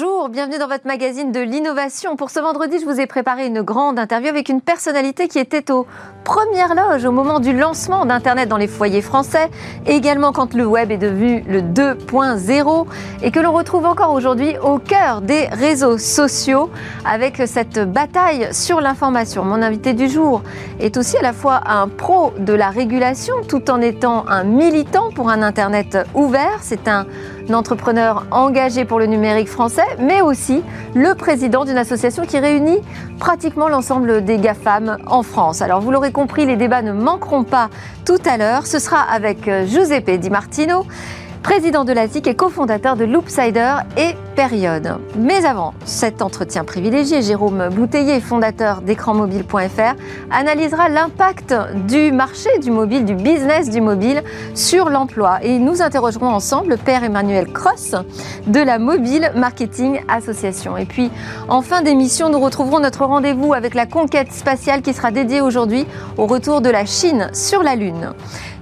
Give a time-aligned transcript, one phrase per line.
[0.00, 2.14] Bonjour, bienvenue dans votre magazine de l'innovation.
[2.14, 5.72] Pour ce vendredi, je vous ai préparé une grande interview avec une personnalité qui était
[5.72, 5.86] aux
[6.22, 9.50] premières loges au moment du lancement d'Internet dans les foyers français,
[9.86, 12.86] également quand le web est devenu le 2.0
[13.22, 16.70] et que l'on retrouve encore aujourd'hui au cœur des réseaux sociaux
[17.04, 19.44] avec cette bataille sur l'information.
[19.44, 20.42] Mon invité du jour
[20.78, 25.10] est aussi à la fois un pro de la régulation tout en étant un militant
[25.10, 26.58] pour un Internet ouvert.
[26.60, 27.06] C'est un
[27.54, 30.62] entrepreneur engagé pour le numérique français, mais aussi
[30.94, 32.78] le président d'une association qui réunit
[33.18, 35.62] pratiquement l'ensemble des GAFAM en France.
[35.62, 37.70] Alors vous l'aurez compris, les débats ne manqueront pas
[38.04, 38.66] tout à l'heure.
[38.66, 40.84] Ce sera avec Giuseppe Di Martino
[41.42, 44.98] président de l'ASIC et cofondateur de Loopsider et Période.
[45.18, 49.94] Mais avant cet entretien privilégié, Jérôme Bouteiller, fondateur d'écranmobile.fr,
[50.30, 51.54] analysera l'impact
[51.88, 54.22] du marché du mobile, du business du mobile
[54.54, 55.38] sur l'emploi.
[55.42, 57.94] Et nous interrogerons ensemble le père Emmanuel Cross
[58.46, 60.76] de la Mobile Marketing Association.
[60.76, 61.10] Et puis,
[61.48, 65.86] en fin d'émission, nous retrouverons notre rendez-vous avec la conquête spatiale qui sera dédiée aujourd'hui
[66.16, 68.12] au retour de la Chine sur la Lune.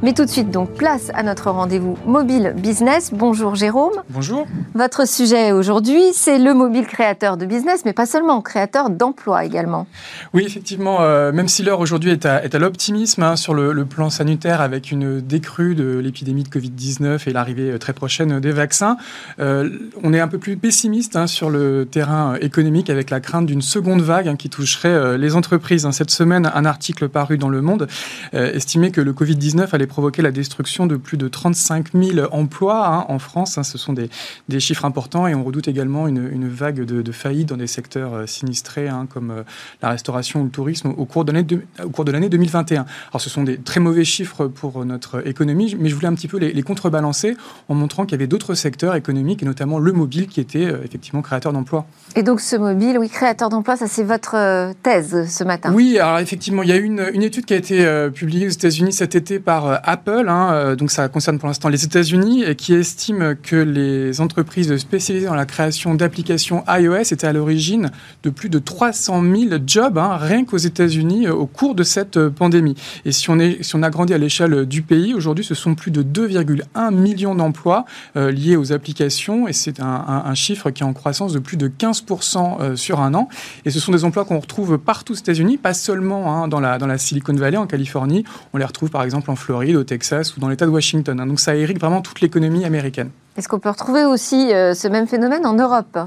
[0.02, 3.12] Mais tout de suite, donc, place à notre rendez-vous mobile business.
[3.14, 3.94] Bonjour Jérôme.
[4.10, 4.46] Bonjour.
[4.74, 9.86] Votre sujet aujourd'hui, c'est le mobile créateur de business, mais pas seulement, créateur d'emplois également.
[10.34, 14.60] Oui, effectivement, euh, même si l'heure aujourd'hui est à, l'optimisme hein, sur le, plan sanitaire
[14.60, 18.98] avec une décrue de l'épidémie de Covid-19 et l'arrivée euh, très prochaine des vaccins,
[19.38, 19.70] euh,
[20.02, 23.62] on est un peu plus pessimiste hein, sur le terrain économique avec la crainte d'une
[23.62, 25.88] seconde vague hein, qui toucherait les entreprises.
[25.92, 27.86] Cette semaine, un article paru dans Le Monde
[28.32, 33.04] estimait que le Covid-19 allait provoquer la destruction de plus de 35 000 emplois hein,
[33.08, 33.58] en France.
[33.58, 33.62] Hein.
[33.62, 34.10] ce sont des,
[34.48, 37.66] des, chiffres importants et on redoute également une, une vague de, de faillites dans des
[37.66, 39.42] secteurs euh, sinistrés hein, comme euh,
[39.82, 42.86] la restauration ou le tourisme au cours de l'année 2021.
[43.10, 46.28] Alors ce sont des très mauvais chiffres pour notre économie, mais je voulais un petit
[46.28, 47.36] peu les, les contrebalancer
[47.68, 50.84] en montrant qu'il y avait d'autres secteurs économiques et notamment le mobile qui était euh,
[50.84, 51.86] effectivement créateur d'emplois.
[52.14, 55.72] Et donc ce mobile, oui, créateur d'emplois, ça c'est votre thèse ce matin?
[55.74, 58.92] Oui, alors effectivement, il y a une, une étude qui a été publiée aux États-Unis
[58.92, 63.36] cet été par Apple, hein, euh, donc ça concerne pour l'instant les États-Unis, qui estime
[63.42, 67.90] que les entreprises spécialisées dans la création d'applications iOS étaient à l'origine
[68.22, 72.16] de plus de 300 000 jobs, hein, rien qu'aux États-Unis, euh, au cours de cette
[72.16, 72.74] euh, pandémie.
[73.04, 76.02] Et si on, est, si agrandit à l'échelle du pays, aujourd'hui, ce sont plus de
[76.02, 81.38] 2,1 millions d'emplois liés aux applications, et c'est un, chiffre qui est en croissance de
[81.38, 83.28] plus de 15% sur un an.
[83.64, 86.98] Et ce sont des emplois qu'on retrouve partout aux États-Unis, pas seulement hein, dans la
[86.98, 90.48] Silicon Valley, en Californie, on les retrouve par exemple en Floride au Texas ou dans
[90.48, 91.18] l'État de Washington.
[91.18, 91.26] Hein.
[91.26, 93.10] Donc ça irrigue vraiment toute l'économie américaine.
[93.36, 95.98] Est-ce qu'on peut retrouver aussi euh, ce même phénomène en Europe?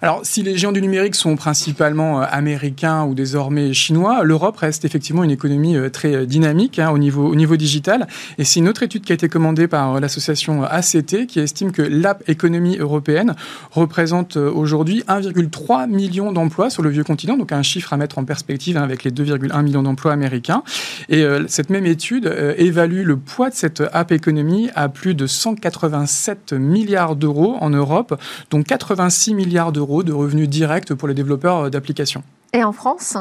[0.00, 4.84] Alors, si les géants du numérique sont principalement euh, américains ou désormais chinois, l'Europe reste
[4.84, 8.08] effectivement une économie euh, très dynamique hein, au, niveau, au niveau digital.
[8.36, 11.82] Et c'est une autre étude qui a été commandée par l'association ACT qui estime que
[11.82, 13.36] l'app économie européenne
[13.70, 18.24] représente aujourd'hui 1,3 million d'emplois sur le vieux continent, donc un chiffre à mettre en
[18.24, 20.64] perspective hein, avec les 2,1 millions d'emplois américains.
[21.08, 26.52] Et cette même étude évalue le poids de cette app économie à plus de 187
[26.54, 31.70] millions milliards d'euros en Europe, dont 86 milliards d'euros de revenus directs pour les développeurs
[31.70, 32.24] d'applications.
[32.54, 33.16] Et en France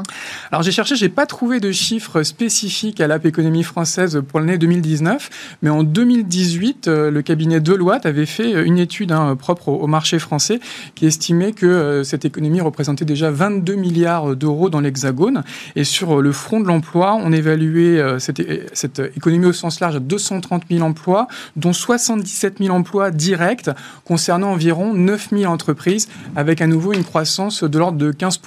[0.52, 4.58] Alors j'ai cherché, j'ai pas trouvé de chiffres spécifiques à l'app économie française pour l'année
[4.58, 5.30] 2019,
[5.62, 9.88] mais en 2018, euh, le cabinet Deloitte avait fait euh, une étude hein, propre au,
[9.88, 10.60] marché français
[10.96, 15.46] qui estimait que euh, cette économie représentait déjà 22 milliards d'euros dans l'Hexagone.
[15.78, 20.64] Et sur le front de l'emploi, on évaluait cette, économie au sens large à 230
[20.70, 23.70] 000 emplois, dont 77 000 emplois directs
[24.04, 28.42] concernant environ 9 000 entreprises, avec à nouveau une croissance de l'ordre de 15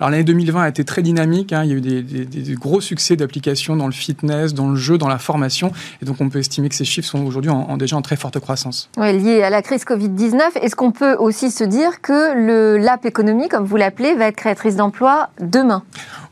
[0.00, 1.52] Alors l'année 2020 a été très dynamique.
[1.52, 1.62] Hein.
[1.64, 5.08] Il y a eu des, gros succès d'applications dans le fitness, dans le jeu, dans
[5.08, 5.72] la formation.
[6.00, 8.38] Et donc, on peut estimer que ces chiffres sont aujourd'hui en, déjà en très forte
[8.38, 8.88] croissance.
[8.96, 10.58] Oui, lié à la crise Covid-19.
[10.62, 14.76] Est-ce qu'on peut aussi se dire que l'app économie, comme vous l'appelez, va être créatrice
[14.76, 15.82] d'emplois demain?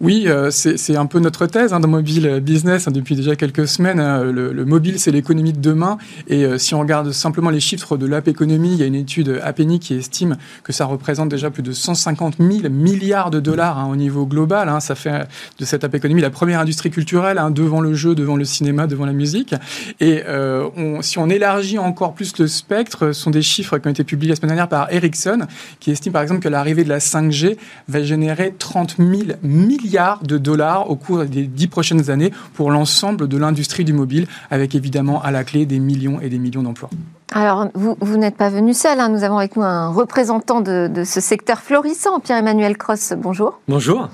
[0.00, 3.68] Oui, euh, c'est un peu notre thèse hein, dans Mobile Business hein, depuis déjà quelques
[3.68, 4.00] semaines.
[4.00, 4.24] Hein.
[4.24, 5.98] le, mobile, c'est l'économie de demain.
[6.28, 8.94] Et euh, si on regarde simplement les chiffres de l'app économie, il y a une
[8.94, 13.73] étude APNI qui estime que ça représente déjà plus de 150 000 milliards de dollars
[13.88, 14.70] au niveau global.
[14.80, 15.28] Ça fait
[15.58, 19.06] de cette app économie la première industrie culturelle devant le jeu, devant le cinéma, devant
[19.06, 19.54] la musique.
[20.00, 20.68] Et euh,
[21.02, 24.30] si on élargit encore plus le spectre, ce sont des chiffres qui ont été publiés
[24.30, 25.46] la semaine dernière par Ericsson,
[25.80, 27.56] qui estime par exemple que l'arrivée de la 5G
[27.88, 29.10] va générer 30 000
[29.42, 33.92] milliards milliards de dollars au cours des dix prochaines années pour l'ensemble de l'industrie du
[33.92, 36.90] mobile, avec évidemment à la clé des millions et des millions d'emplois.
[37.32, 39.00] Alors, vous, vous n'êtes pas venu seul.
[39.00, 39.08] Hein.
[39.08, 43.14] Nous avons avec nous un représentant de, de ce secteur florissant, Pierre-Emmanuel Cross.
[43.16, 43.58] Bonjour.
[43.68, 44.08] Bonjour.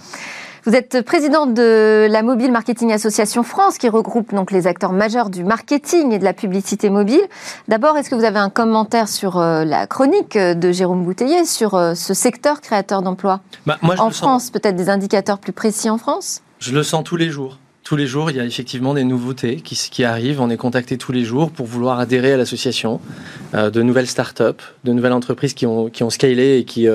[0.67, 5.31] Vous êtes président de la Mobile Marketing Association France, qui regroupe donc les acteurs majeurs
[5.31, 7.23] du marketing et de la publicité mobile.
[7.69, 11.75] D'abord, est-ce que vous avez un commentaire sur euh, la chronique de Jérôme Bouteiller sur
[11.75, 16.43] euh, ce secteur créateur d'emplois bah, En France, peut-être des indicateurs plus précis en France?
[16.59, 17.59] Je le sens tous les jours.
[17.91, 20.41] Tous les jours, il y a effectivement des nouveautés qui, qui arrivent.
[20.41, 23.01] On est contacté tous les jours pour vouloir adhérer à l'association.
[23.55, 26.87] Euh, de nouvelles startups, de nouvelles entreprises qui ont, qui ont scalé et qui,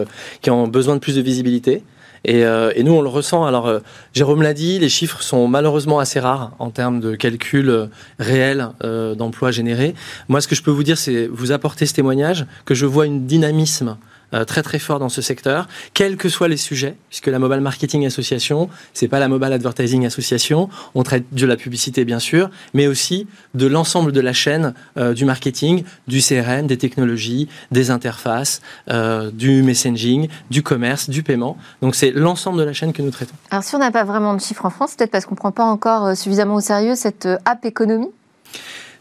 [0.42, 1.84] qui ont besoin de plus de visibilité.
[2.30, 3.46] Euh, et, nous, on le ressent.
[3.46, 3.80] Alors, euh,
[4.14, 7.88] Jérôme l'a dit, les chiffres sont malheureusement assez rares en termes de calcul euh,
[8.20, 8.70] réel
[9.18, 9.96] d'emplois générés.
[10.30, 13.06] Moi, ce que je peux vous dire, c'est vous apporter ce témoignage, que je vois
[13.06, 14.15] une dynamisme euh,
[14.48, 18.06] très très fort dans ce secteur, quels que soient les sujets, puisque la Mobile Marketing
[18.06, 22.88] Association, c'est pas la Mobile Advertising Association, on traite de la publicité bien sûr, mais
[22.88, 28.62] aussi de l'ensemble de la chaîne euh, du marketing, du CRM, des technologies, des interfaces,
[28.90, 31.58] euh, du messaging, du commerce, du paiement.
[31.82, 33.36] Donc c'est l'ensemble de la chaîne que nous traitons.
[33.52, 35.52] Alors si on n'a pas vraiment de chiffres en France, peut-être parce qu'on ne prend
[35.52, 38.12] pas encore suffisamment au sérieux cette app économie?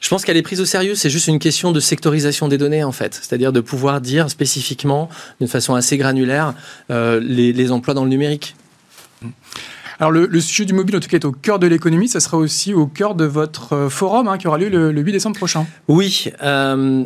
[0.05, 0.95] Je pense qu'elle est prise au sérieux.
[0.95, 3.15] C'est juste une question de sectorisation des données, en fait.
[3.15, 5.09] C'est-à-dire de pouvoir dire spécifiquement,
[5.41, 6.53] d'une façon assez granulaire,
[6.91, 8.55] euh, les, emplois dans le numérique.
[9.99, 12.09] Alors le, sujet du mobile, en tout cas, est au cœur de l'économie.
[12.09, 15.11] Ça sera aussi au cœur de votre euh, forum hein, qui aura lieu le, 8
[15.11, 15.67] décembre prochain.
[15.89, 16.31] Oui.
[16.43, 17.05] Euh,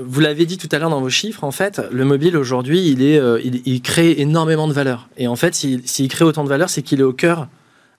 [0.00, 3.02] vous l'avez dit tout à l'heure dans vos chiffres, en fait, le mobile aujourd'hui, il,
[3.02, 5.10] est, il, crée énormément de valeur.
[5.18, 7.46] Et en fait, s'il crée autant de valeur, c'est qu'il est au cœur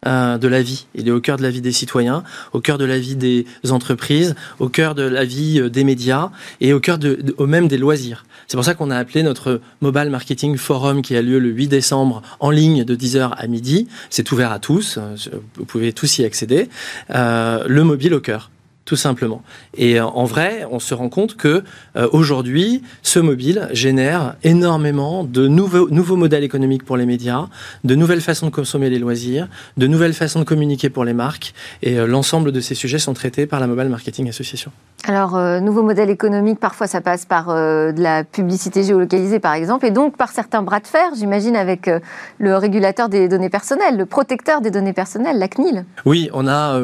[0.06, 0.86] de la vie.
[0.96, 2.24] Il est au cœur de la vie des citoyens,
[2.54, 6.32] au cœur de la vie des entreprises, au cœur de la vie euh, des médias
[6.62, 6.98] et au cœur
[7.40, 8.26] même des loisirs.
[8.48, 11.68] C'est pour ça qu'on a appelé notre Mobile Marketing Forum qui a lieu le 8
[11.68, 13.88] décembre en ligne de 10h à midi.
[14.10, 15.16] C'est ouvert à tous, euh,
[15.56, 16.70] vous pouvez tous y accéder.
[17.10, 18.50] le mobile au cœur
[18.90, 19.44] tout simplement.
[19.78, 21.64] Et euh, en vrai, on se rend compte que
[21.96, 27.50] euh, aujourd'hui, ce mobile génère énormément de nouveaux, nouveaux modèles économiques pour les médias,
[27.84, 29.48] de nouvelles façons de consommer les loisirs,
[29.78, 31.54] de nouvelles façons de communiquer pour les marques.
[31.84, 34.72] Et euh, l'ensemble de ces sujets sont traités par la Mobile Marketing Association.
[35.08, 39.92] Alors, nouveaux modèles économiques, parfois ça passe par de la publicité géolocalisée, par exemple, et
[39.92, 41.90] donc par certains bras de fer, j'imagine, avec
[42.38, 45.86] le régulateur des données personnelles, le protecteur des données personnelles, la CNIL.
[46.06, 46.82] Oui, on a,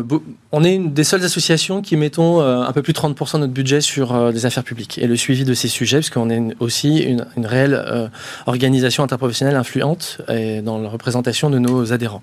[0.53, 3.39] on est une des seules associations qui mettons euh, un peu plus de 30% de
[3.39, 6.41] notre budget sur euh, les affaires publiques et le suivi de ces sujets, puisqu'on est
[6.59, 8.07] aussi une, réelle euh,
[8.45, 12.21] organisation interprofessionnelle influente et dans la représentation de nos adhérents.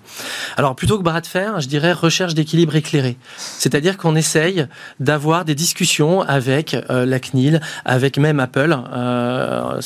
[0.57, 3.17] Alors, plutôt que bras de fer, je dirais recherche d'équilibre éclairé.
[3.37, 4.67] C'est-à-dire qu'on essaye
[5.01, 9.81] d'avoir des discussions avec la CNIL, avec même Apple en,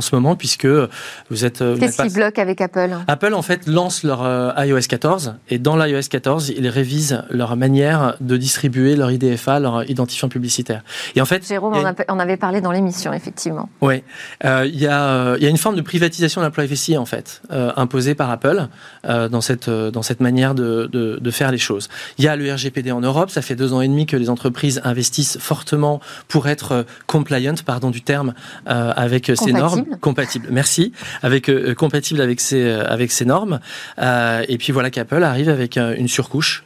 [0.00, 1.62] ce moment, puisque vous êtes...
[1.78, 2.90] Qu'est-ce qui bloque avec Apple?
[3.06, 8.14] Apple, en fait, lance leur iOS 14 et dans l'iOS 14, ils révisent leur manière
[8.20, 10.82] de distribuer leur idée leur identifiant publicitaire.
[11.14, 11.74] Et en fait, Jérôme
[12.08, 13.68] on avait parlé dans l'émission, effectivement.
[13.80, 14.02] Oui,
[14.44, 18.14] euh, il y, a une forme de privatisation de la privacy en fait euh, imposée
[18.14, 18.68] par Apple
[19.08, 21.88] euh, dans cette dans cette manière de, de, faire les choses.
[22.18, 24.30] Il y a le RGPD en Europe, ça fait deux ans et demi que les
[24.30, 28.34] entreprises investissent fortement pour être compliant, pardon du terme,
[28.66, 30.48] avec ces normes compatibles.
[30.50, 30.92] Merci,
[31.22, 33.60] avec compatible avec ces avec ces normes.
[34.00, 36.64] et puis voilà qu'Apple arrive avec une surcouche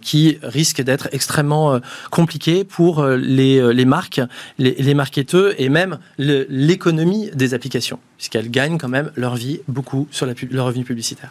[0.00, 1.78] qui risque d'être extrêmement
[2.10, 4.20] compliqué pour euh, les, euh, les marques,
[4.58, 10.08] les, les marketeurs et même l'économie des applications, puisqu'elles gagnent quand même leur vie beaucoup
[10.10, 11.30] sur la, le revenu publicitaire.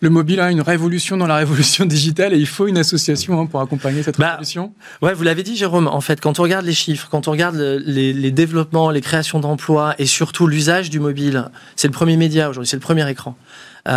[0.00, 3.46] Le mobile a une révolution dans la révolution digitale et il faut une association hein,
[3.46, 4.74] pour accompagner cette bah, révolution.
[5.00, 5.86] Ouais, vous l'avez dit, Jérôme.
[5.86, 9.38] En fait, quand on regarde les chiffres, quand on regarde les, les développements, les créations
[9.38, 13.36] d'emplois et surtout l'usage du mobile, c'est le premier média aujourd'hui, c'est le premier écran
[13.86, 13.90] il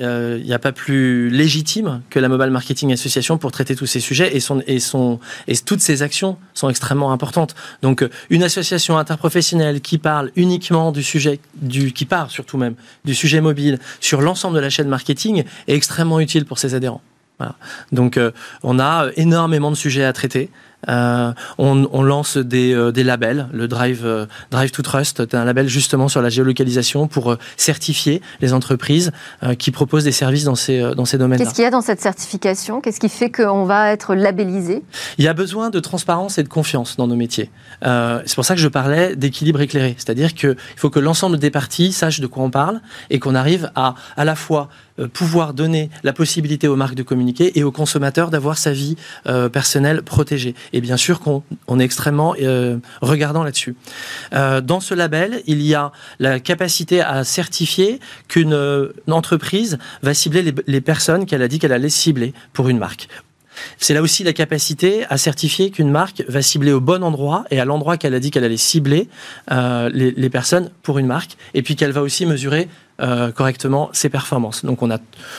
[0.00, 4.00] euh, n'y a pas plus légitime que la Mobile Marketing Association pour traiter tous ces
[4.00, 7.54] sujets et, son, et, son, et toutes ces actions sont extrêmement importantes.
[7.82, 12.74] Donc, euh, une association interprofessionnelle qui parle uniquement du sujet, du, qui part surtout même
[13.04, 17.02] du sujet mobile sur l'ensemble de la chaîne marketing est extrêmement utile pour ses adhérents.
[17.38, 17.54] Voilà.
[17.92, 20.50] Donc, euh, on a énormément de sujets à traiter.
[20.88, 25.68] Euh, on, lance des, euh, des, labels, le Drive, euh, Drive to Trust, un label
[25.68, 29.10] justement sur la géolocalisation pour certifier les entreprises
[29.58, 31.44] qui proposent des services dans ces, dans ces domaines-là.
[31.44, 32.80] Qu'est-ce qu'il y a dans cette certification?
[32.80, 34.82] Qu'est-ce qui fait qu'on va être labellisé?
[35.18, 37.50] Il y a besoin de transparence et de confiance dans nos métiers.
[37.82, 41.92] c'est pour ça que je parlais d'équilibre éclairé, c'est-à-dire qu'il faut que l'ensemble des parties
[41.92, 42.80] sachent de quoi on parle
[43.10, 44.68] et qu'on arrive à à la fois
[45.12, 48.96] pouvoir donner la possibilité aux marques de communiquer et aux consommateurs d'avoir sa vie
[49.52, 50.54] personnelle protégée.
[50.72, 53.74] Et bien sûr qu'on est extrêmement euh, regardant là-dessus.
[54.32, 60.14] Euh, dans ce label, il y a la capacité à certifier qu'une euh, entreprise va
[60.14, 63.08] cibler les, personnes qu'elle a dit qu'elle allait cibler pour une marque.
[63.76, 67.60] C'est là aussi la capacité à certifier qu'une marque va cibler au bon endroit et
[67.60, 69.08] à l'endroit qu'elle a dit qu'elle allait cibler
[69.50, 72.68] les, personnes pour une marque, et puis qu'elle va aussi mesurer
[73.34, 74.64] correctement ses performances.
[74.64, 74.98] Donc on a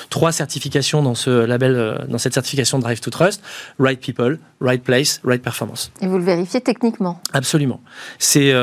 [0.10, 3.42] trois certifications dans ce label, dans cette certification Drive to Trust
[3.80, 5.92] Right People, Right Place, Right Performance.
[6.01, 7.82] Et vous le vérifiez techniquement Absolument.
[8.18, 8.54] C'est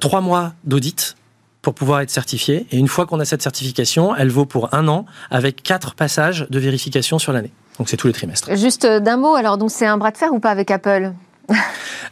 [0.00, 1.16] trois mois d'audit
[1.62, 2.66] pour pouvoir être certifié.
[2.70, 6.46] Et une fois qu'on a cette certification, elle vaut pour un an avec quatre passages
[6.48, 7.52] de vérification sur l'année.
[7.78, 8.54] Donc c'est tous les trimestres.
[8.56, 11.12] Juste euh, d'un mot, alors donc c'est un bras de fer ou pas avec Apple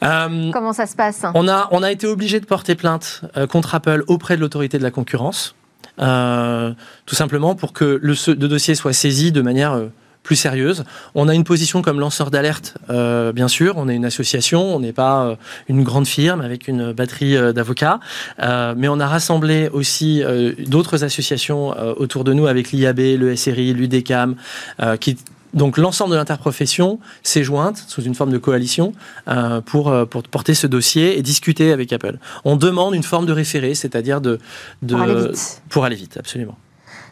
[0.02, 1.24] euh, Comment ça se passe?
[1.34, 4.78] on a, on a été obligé de porter plainte euh, contre Apple auprès de l'autorité
[4.78, 5.54] de la concurrence,
[5.98, 9.80] tout simplement pour que le, dossier soit saisi de manière
[10.28, 10.84] plus sérieuse.
[11.14, 13.74] On a une position comme lanceur d'alerte, euh, bien sûr.
[13.78, 15.36] On est une association, on n'est pas euh,
[15.68, 17.98] une grande firme avec une batterie euh, d'avocats,
[18.76, 20.22] mais on a rassemblé aussi
[20.66, 24.36] d'autres associations autour de nous avec l'IAB, le SRI, l'UDECAM,
[25.00, 25.16] qui
[25.58, 28.92] donc l'ensemble de l'interprofession s'est jointe sous une forme de coalition
[29.66, 32.18] pour, pour porter ce dossier et discuter avec Apple.
[32.44, 34.38] On demande une forme de référé, c'est-à-dire de,
[34.82, 35.62] de pour aller vite.
[35.68, 36.56] Pour aller vite, absolument.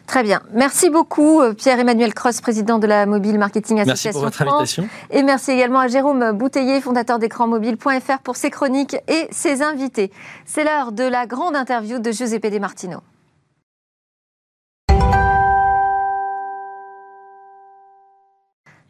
[0.07, 0.41] Très bien.
[0.53, 4.87] Merci beaucoup, euh, Pierre-Emmanuel Cross, président de la Mobile Marketing Association merci pour votre Invitation.
[5.11, 10.11] Et merci également à Jérôme Bouteiller, fondateur d'écranmobile.fr, pour ses chroniques et ses invités.
[10.45, 13.01] C'est l'heure de la grande interview de Giuseppe De Martino.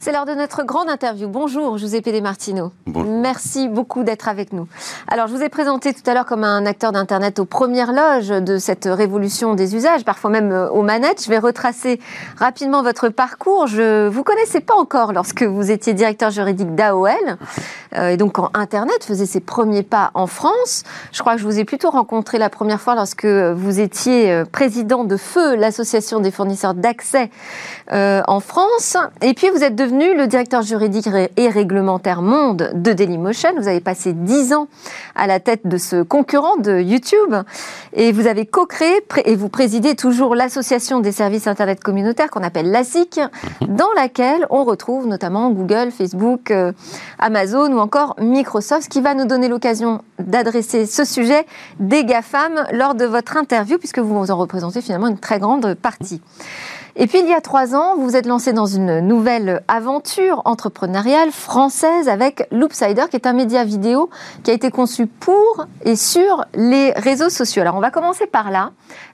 [0.08, 1.28] C'est l'heure de notre grande interview.
[1.28, 2.72] Bonjour, Giuseppe De Martino.
[2.86, 3.12] Bonjour.
[3.12, 4.66] Merci beaucoup d'être avec nous.
[5.10, 8.30] Alors, je vous ai présenté tout à l'heure comme un acteur d'Internet aux premières loges
[8.30, 11.26] de cette révolution des usages, parfois même euh, aux manettes.
[11.26, 12.00] Je vais retracer
[12.38, 13.68] rapidement votre parcours.
[13.68, 17.12] Je vous connaissais pas encore lorsque vous étiez directeur juridique d'AOL.
[17.98, 21.46] Euh, et donc, quand Internet faisait ses premiers pas en France, je crois que je
[21.46, 26.22] vous ai plutôt rencontré la première fois lorsque vous étiez euh, président de Feu, l'association
[26.22, 27.30] des fournisseurs d'accès
[27.92, 28.96] en France.
[29.22, 33.50] Et puis, vous êtes devenu le directeur juridique et réglementaire monde de Dailymotion.
[33.58, 34.68] Vous avez passé dix ans
[35.16, 37.36] à la tête de ce concurrent de YouTube
[37.94, 42.70] et vous avez co-créé et vous présidez toujours l'association des services Internet communautaires qu'on appelle
[42.70, 43.20] l'ASIC,
[43.68, 46.72] dans laquelle on retrouve notamment Google, Facebook, euh,
[47.18, 51.46] Amazon ou encore Microsoft, ce qui va nous donner l'occasion d'adresser ce sujet
[51.80, 56.22] des GAFAM lors de votre interview puisque vous en représentez finalement une très grande partie.
[57.00, 60.42] Et puis il y a trois ans, vous vous êtes lancé dans une nouvelle aventure
[60.46, 64.10] entrepreneuriale française avec Loopsider, qui est un média vidéo
[64.44, 67.62] qui a été conçu pour et sur les réseaux sociaux.
[67.62, 68.72] Alors on va commencer par là.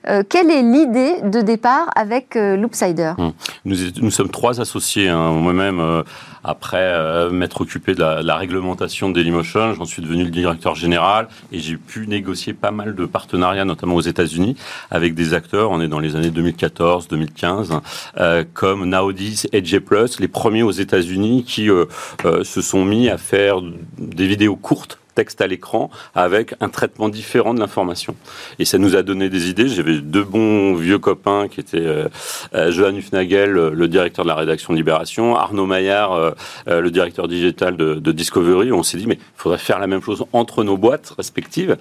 [0.08, 3.12] Euh, quelle est l'idée de départ avec euh, Loopsider?
[3.18, 3.32] Hum.
[3.66, 5.10] nous, sommes trois associés.
[5.10, 5.32] Hein.
[5.32, 6.02] Moi-même, euh,
[6.42, 10.74] après m'être occupé de la, de la, réglementation de Dailymotion, j'en suis devenu le directeur
[10.74, 14.56] général et j'ai pu négocier pas mal de partenariats, notamment aux États-Unis,
[14.90, 15.70] avec des acteurs.
[15.70, 17.73] On est dans les années 2014, 2015
[18.18, 19.80] euh, comme Naodis et J+,
[20.18, 21.86] les premiers aux États-Unis qui euh,
[22.24, 23.60] euh, se sont mis à faire
[23.98, 28.16] des vidéos courtes texte à l'écran avec un traitement différent de l'information.
[28.58, 29.68] Et ça nous a donné des idées.
[29.68, 32.08] J'avais deux bons vieux copains qui étaient euh,
[32.54, 36.30] euh Johan Hufnagel, le directeur de la rédaction Libération, Arnaud Maillard, euh,
[36.68, 38.72] euh, le directeur digital de, Discovery.
[38.72, 41.76] On s'est dit, mais il faudrait faire la même chose entre nos boîtes respectives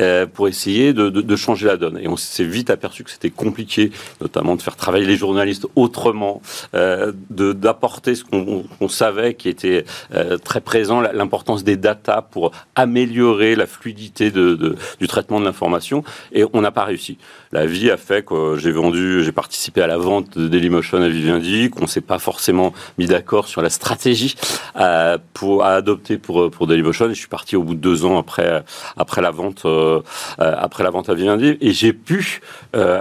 [0.00, 1.98] euh, pour essayer de, de, de, changer la donne.
[1.98, 3.90] Et on s'est vite aperçu que c'était compliqué,
[4.20, 6.42] notamment de faire travailler les journalistes autrement,
[7.30, 9.84] d'apporter ce qu'on savait qui était
[10.44, 16.60] très présent, l'importance des datas pour améliorer la fluidité du traitement de l'information et on
[16.60, 17.18] n'a pas réussi.
[17.50, 21.08] La vie a fait que j'ai vendu, j'ai participé à la vente de Dailymotion à
[21.08, 24.36] Vivendi, qu'on s'est pas forcément mis d'accord sur la stratégie
[24.76, 27.06] euh, pour à adopter pour pour Dailymotion.
[27.06, 28.62] Et je suis parti au bout de deux ans après
[28.96, 30.00] après la vente euh,
[30.40, 32.40] euh, après la vente à Vivendi et j'ai pu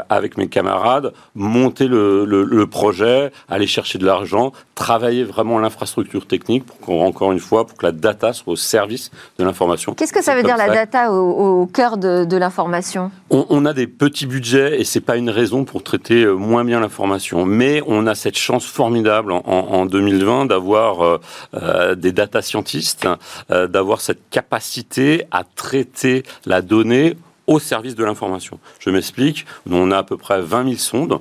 [0.09, 6.65] avec mes camarades monter le, le, projet, aller chercher de l'argent, travailler vraiment l'infrastructure technique
[6.65, 10.23] pour qu'encore une fois pour que la data soit au service de l'information Qu'est-ce que
[10.23, 13.11] ça veut dire la data au, cœur de, l'information?
[13.29, 16.79] On, a des petits budgets et c'est pas une raison pour traiter euh, moins bien
[16.79, 17.45] l'information.
[17.45, 21.19] Mais on a cette chance formidable en, 2020 d'avoir euh,
[21.55, 23.07] euh, des data scientists,
[23.49, 27.15] d'avoir cette capacité à traiter la donnée
[27.47, 28.59] au service de l'information.
[28.79, 31.19] Je m'explique, on a à peu près 20 000 sondes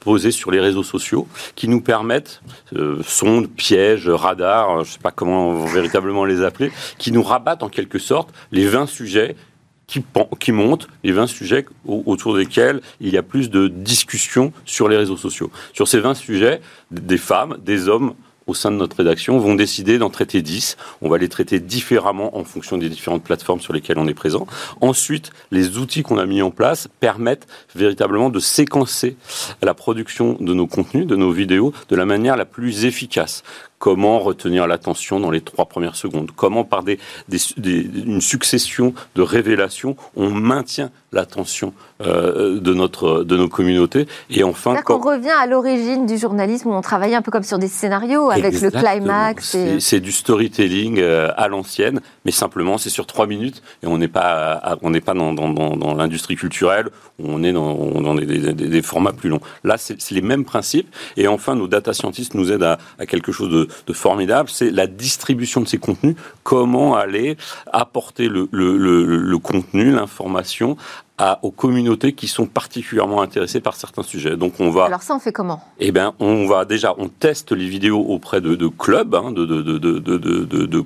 [0.00, 2.42] posées sur les réseaux sociaux qui nous permettent,
[2.76, 7.62] euh, sondes, pièges, radars, je ne sais pas comment véritablement les appeler, qui nous rabattent
[7.62, 9.36] en quelque sorte les 20 sujets
[9.86, 10.04] qui,
[10.38, 14.96] qui montent, les 20 sujets autour desquels il y a plus de discussions sur les
[14.96, 15.50] réseaux sociaux.
[15.72, 18.14] Sur ces 20 sujets, des femmes, des hommes
[18.48, 20.76] au sein de notre rédaction, vont décider d'en traiter 10.
[21.02, 24.46] On va les traiter différemment en fonction des différentes plateformes sur lesquelles on est présent.
[24.80, 29.16] Ensuite, les outils qu'on a mis en place permettent véritablement de séquencer
[29.62, 33.44] la production de nos contenus, de nos vidéos, de la manière la plus efficace.
[33.78, 36.30] Comment retenir l'attention dans les trois premières secondes?
[36.34, 36.98] Comment, par des,
[37.56, 44.06] une succession de révélations, on maintient l'attention euh, de notre de nos communautés?
[44.30, 44.96] Et enfin quand...
[44.96, 48.30] on revient à l'origine du journalisme où on travaillait un peu comme sur des scénarios
[48.30, 53.62] avec le climax c'est du storytelling euh, à l'ancienne mais simplement c'est sur trois minutes
[53.82, 58.14] et on n'est pas on n'est pas dans, dans, dans, l'industrie culturelle on est dans,
[58.14, 59.40] des, des, formats plus longs.
[59.64, 63.32] Là c'est les mêmes principes et enfin nos data scientists nous aident à, à quelque
[63.32, 67.36] chose de, de formidable c'est la distribution de ces contenus comment aller
[67.72, 70.76] apporter le, contenu l'information
[71.42, 74.36] aux communautés qui sont particulièrement intéressées par certains sujets.
[74.36, 74.84] Donc on va.
[74.84, 75.62] Alors ça, on fait comment?
[75.80, 79.44] Eh bien, on va déjà, on teste les vidéos auprès de, de clubs, hein, de,
[79.44, 80.84] de, de, de, de,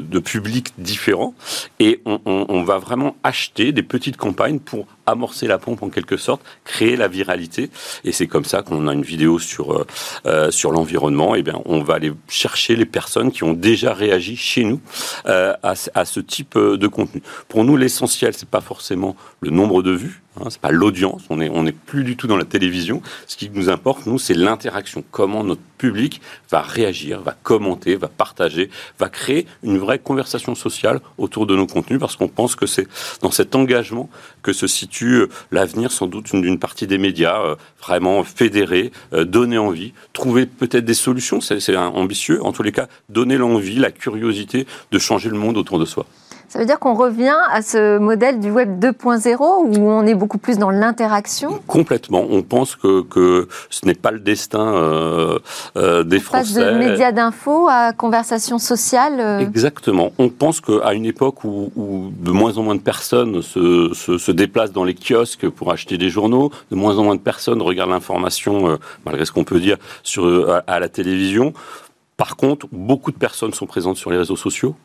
[0.00, 1.34] de, publics différents,
[1.80, 5.88] et on, on, on va vraiment acheter des petites campagnes pour amorcer la pompe en
[5.88, 7.70] quelque sorte, créer la viralité.
[8.04, 9.86] Et c'est comme ça qu'on a une vidéo sur, euh,
[10.26, 11.34] euh sur l'environnement.
[11.34, 14.80] Eh bien, on va aller chercher les personnes qui ont déjà réagi chez nous
[15.26, 17.22] euh, à, à, ce type euh, de contenu.
[17.48, 21.36] Pour nous, l'essentiel, c'est pas forcément le nombre de vues, Hein, c'est pas l'audience, on
[21.36, 23.02] n'est on est plus du tout dans la télévision.
[23.26, 25.04] Ce qui nous importe, nous, c'est l'interaction.
[25.10, 31.00] Comment notre public va réagir, va commenter, va partager, va créer une vraie conversation sociale
[31.18, 32.88] autour de nos contenus, parce qu'on pense que c'est
[33.20, 34.08] dans cet engagement
[34.40, 39.24] que se situe euh, l'avenir, sans doute, d'une partie des médias, euh, vraiment fédérer, euh,
[39.24, 42.42] donner envie, trouver peut-être des solutions, c'est ambitieux.
[42.42, 46.06] En tous les cas, donner l'envie, la curiosité de changer le monde autour de soi.
[46.52, 50.36] Ça veut dire qu'on revient à ce modèle du web 2.0 où on est beaucoup
[50.36, 52.26] plus dans l'interaction Complètement.
[52.28, 55.38] On pense que, que ce n'est pas le destin euh,
[55.78, 56.62] euh, des on Français.
[56.62, 59.14] Passe de médias d'info à conversation sociale.
[59.18, 59.38] Euh.
[59.38, 60.12] Exactement.
[60.18, 64.18] On pense qu'à une époque où, où, de moins en moins de personnes se, se,
[64.18, 67.62] se, déplacent dans les kiosques pour acheter des journaux, de moins en moins de personnes
[67.62, 71.54] regardent l'information, malgré ce qu'on peut dire, sur, à, à la télévision.
[72.18, 74.76] Par contre, beaucoup de personnes sont présentes sur les réseaux sociaux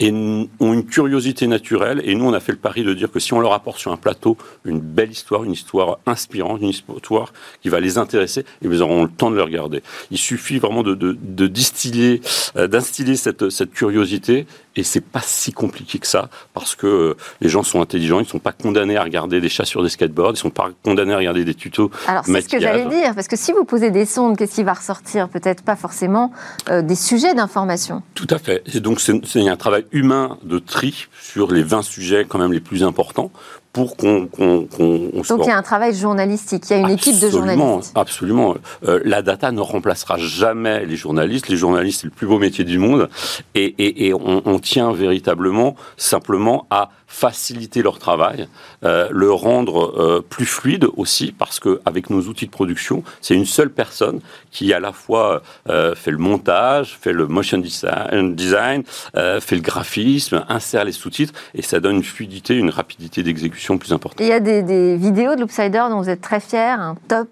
[0.00, 2.02] et ont une curiosité naturelle.
[2.04, 3.92] Et nous, on a fait le pari de dire que si on leur apporte sur
[3.92, 8.66] un plateau une belle histoire, une histoire inspirante, une histoire qui va les intéresser, et
[8.66, 9.82] ils auront le temps de le regarder.
[10.10, 12.20] Il suffit vraiment de, de, de distiller,
[12.56, 17.16] euh, d'instiller cette, cette curiosité et c'est pas si compliqué que ça, parce que euh,
[17.40, 19.88] les gens sont intelligents, ils ne sont pas condamnés à regarder des chats sur des
[19.88, 21.90] skateboards, ils ne sont pas condamnés à regarder des tutos.
[22.06, 24.62] Alors c'est ce que j'allais dire, parce que si vous posez des sondes, qu'est-ce qui
[24.62, 25.28] va ressortir?
[25.28, 26.32] Peut-être pas forcément
[26.68, 28.02] euh, des sujets d'information.
[28.14, 28.62] Tout à fait.
[28.74, 32.60] Et donc c'est un travail humain de tri sur les 20 sujets quand même les
[32.60, 33.30] plus importants
[33.76, 37.28] pour qu'on Donc il y a un travail journalistique, il y a une équipe de
[37.28, 37.92] journalistes.
[37.94, 38.54] Absolument.
[38.88, 41.48] Euh, la data ne remplacera jamais les journalistes.
[41.48, 43.10] Les journalistes, c'est le plus beau métier du monde.
[43.54, 48.48] Et, et, et on, on, tient véritablement simplement à faciliter leur travail,
[48.84, 53.34] euh, le rendre euh, plus fluide aussi, parce que avec nos outils de production, c'est
[53.34, 58.82] une seule personne qui à la fois euh, fait le montage, fait le motion design,
[59.14, 63.92] fait le graphisme, insère les sous-titres, et ça donne une fluidité, une rapidité d'exécution plus
[63.92, 64.20] importante.
[64.20, 67.28] Il y a des, des vidéos de l'Upsider dont vous êtes très fiers, un top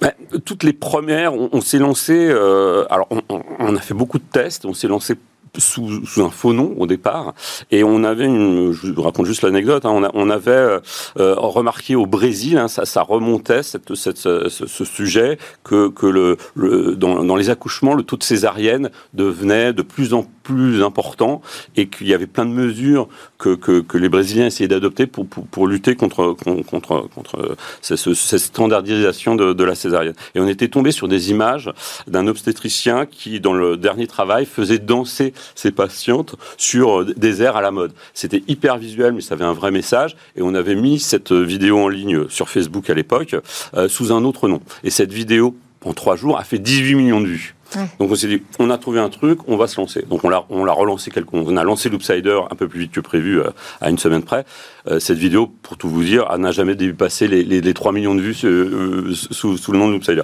[0.00, 0.12] ben,
[0.44, 2.30] Toutes les premières, on, on s'est lancé,
[2.90, 3.22] alors on,
[3.58, 5.16] on a fait beaucoup de tests, on s'est lancé
[5.58, 7.34] sous, un faux nom au départ.
[7.70, 10.80] Et on avait une, je vous raconte juste l'anecdote, hein, on, avait euh,
[11.18, 17.50] euh, remarqué au Brésil, hein, ça, remontait cette, ce, sujet que, que le, dans, les
[17.50, 21.42] accouchements, le taux de césarienne devenait de plus en plus important
[21.76, 25.66] et qu'il y avait plein de mesures que, que, les Brésiliens essayaient d'adopter pour, pour,
[25.66, 26.36] lutter contre,
[26.70, 27.98] contre, contre cette,
[28.38, 30.14] standardisation de la césarienne.
[30.34, 31.72] Et on était tombé sur des images
[32.06, 37.56] d'un obstétricien qui, dans le dernier travail, faisait danser ces patientes sur euh, des airs
[37.56, 37.92] à la mode.
[38.14, 40.16] C'était hyper visuel, mais ça avait un vrai message.
[40.36, 43.36] Et on avait mis cette vidéo en ligne sur Facebook à l'époque
[43.74, 44.60] euh, sous un autre nom.
[44.84, 47.55] Et cette vidéo, en trois jours, a fait 18 millions de vues.
[47.98, 50.04] Donc on s'est dit, on a trouvé un truc, on va se lancer.
[50.08, 52.92] Donc on l'a, on l'a relancé, quelque, on a lancé l'Upsider un peu plus vite
[52.92, 53.50] que prévu, euh,
[53.80, 54.44] à une semaine près.
[54.88, 58.14] Euh, cette vidéo, pour tout vous dire, n'a jamais dépassé les, les, les 3 millions
[58.14, 60.22] de vues euh, sous, sous, le nom de l'Upsider.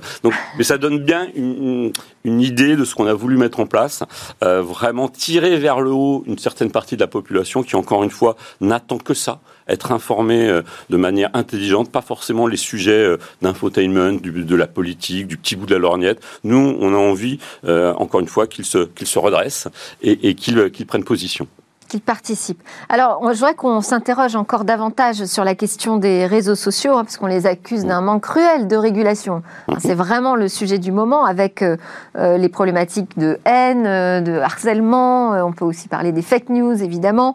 [0.56, 1.92] Mais ça donne bien une,
[2.24, 4.02] une idée de ce qu'on a voulu mettre en place,
[4.40, 8.36] vraiment tirer vers le haut une certaine partie de la population qui, encore une fois,
[8.60, 14.66] n'attend que ça être informé de manière intelligente, pas forcément les sujets d'infotainment, de la
[14.66, 16.22] politique, du petit bout de la lorgnette.
[16.44, 19.68] Nous, on a envie euh, encore une fois, qu'ils se, qu'ils se redressent
[20.02, 21.46] et, et qu'ils prennent position.
[21.92, 22.62] Qu'ils participent.
[22.88, 27.18] Alors, je voudrais qu'on s'interroge encore davantage sur la question des réseaux sociaux, hein, parce
[27.18, 29.42] qu'on les accuse d'un manque cruel de régulation.
[29.78, 31.76] C'est vraiment le sujet du moment, avec euh,
[32.16, 35.32] euh, les problématiques de haine, euh, de harcèlement.
[35.46, 37.34] on peut aussi parler des fake news, évidemment.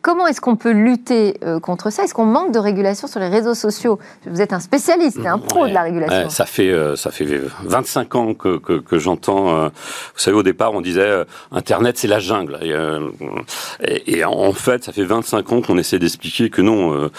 [0.00, 2.04] comment est-ce qu'on peut lutter contre ça?
[2.04, 3.98] Est-ce qu'on manque de régulation sur les réseaux sociaux?
[4.26, 6.30] Vous êtes un spécialiste et un pro de la régulation.
[6.30, 7.26] ça fait ça fait
[7.64, 9.64] 25 ans que, que, j'entends.
[9.64, 9.70] vous
[10.16, 12.58] savez, au départ, on disait Internet, c'est la jungle.
[12.62, 12.72] Et,
[14.24, 17.10] en fait, ça fait 25 ans qu'on essaie d'expliquer que non,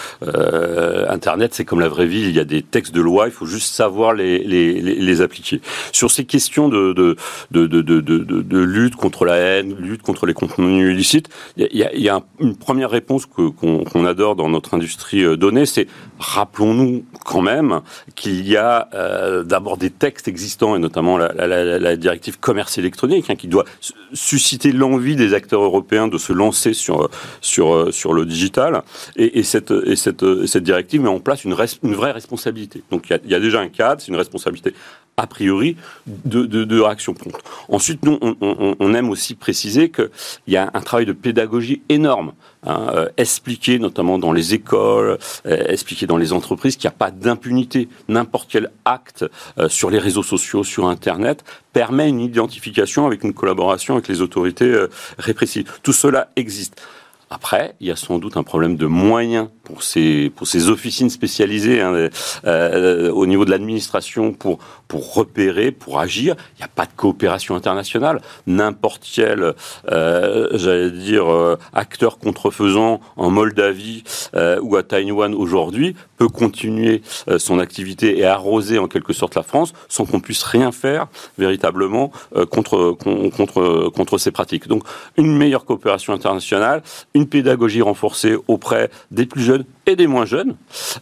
[1.09, 2.21] Internet, c'est comme la vraie vie.
[2.21, 5.61] Il y a des textes de loi, il faut juste savoir les, les, appliquer.
[5.91, 7.15] Sur ces questions de, de,
[7.51, 12.55] de, de, lutte contre la haine, lutte contre les contenus illicites, il y a, une
[12.55, 15.87] première réponse qu'on adore dans notre industrie euh, donnée, c'est
[16.19, 17.81] rappelons-nous quand même
[18.15, 23.35] qu'il y a euh, d'abord des textes existants, et notamment la, directive commerce électronique, hein,
[23.35, 23.65] qui doit
[24.13, 27.09] susciter l'envie des acteurs européens de se lancer sur,
[27.41, 28.83] sur, sur le digital.
[29.15, 32.83] Et, et, cette, et cette, cette directive met en place une, vraie responsabilité.
[32.91, 34.73] Donc il y, a, il y a déjà un cadre, c'est une responsabilité
[35.19, 35.75] a priori
[36.07, 37.41] de, de, réaction prompte.
[37.67, 40.09] Ensuite, nous, on, aime aussi préciser qu'il
[40.47, 42.31] y a un travail de pédagogie énorme.
[42.63, 46.97] Hein, euh, expliquer notamment dans les écoles, euh, expliquer dans les entreprises qu'il n'y a
[46.97, 47.87] pas d'impunité.
[48.09, 49.23] N'importe quel acte
[49.57, 54.19] euh, sur les réseaux sociaux, sur Internet, permet une identification avec une collaboration avec les
[54.19, 54.75] autorités
[55.17, 55.71] répressives.
[55.83, 56.81] Tout cela existe.
[57.29, 61.11] Après, il y a sans doute un problème de moyens pour ces, pour ces officines
[61.11, 62.09] spécialisées hein,
[62.45, 66.35] euh, au niveau de l'administration pour, pour repérer, pour agir.
[66.55, 68.19] Il n'y a pas de coopération internationale.
[68.47, 69.53] N'importe quel,
[69.91, 74.03] euh, j'allais dire, euh, acteur contrefaisant en Moldavie
[74.61, 77.01] ou à Taïwan aujourd'hui peut continuer
[77.37, 82.11] son activité et arroser en quelque sorte la France sans qu'on puisse rien faire véritablement
[82.49, 82.97] contre,
[83.35, 84.67] contre, contre ces pratiques.
[84.67, 84.83] Donc,
[85.17, 86.81] une meilleure coopération internationale,
[87.13, 90.55] une pédagogie renforcée auprès des plus jeunes et des moins jeunes,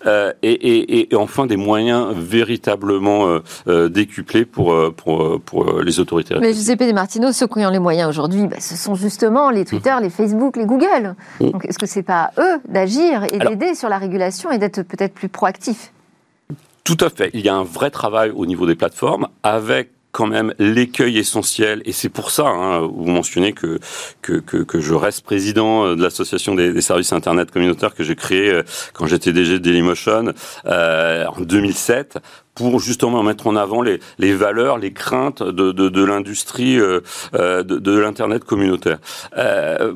[0.06, 6.36] euh, et, enfin des moyens véritablement euh, euh, décuplés pour, pour, pour les autorités.
[6.40, 9.66] Mais Giuseppe De Martino, ceux qui ont les moyens aujourd'hui, bah, ce sont justement les
[9.66, 11.16] Twitter, les Facebook, les Google.
[11.40, 11.52] Mm.
[11.52, 14.84] Donc est-ce que c'est pas à eux d'agir et d'aider sur la régulation et d'être
[14.84, 15.92] peut-être plus proactifs?
[16.84, 17.30] Tout à fait.
[17.34, 21.82] Il y a un vrai travail au niveau des plateformes avec quand même l'écueil essentiel,
[21.86, 23.80] et c'est pour ça, hein, vous mentionnez que,
[24.22, 28.64] que, que, je reste président de l'association des, services Internet communautaires que j'ai créé euh,
[28.94, 30.34] quand j'étais DG de Dailymotion
[30.66, 32.20] euh, en 2007
[32.56, 37.02] pour justement mettre en avant les, les valeurs, les craintes de, de, de l'industrie euh,
[37.34, 38.98] de, de l'internet communautaire.
[39.38, 39.94] Euh,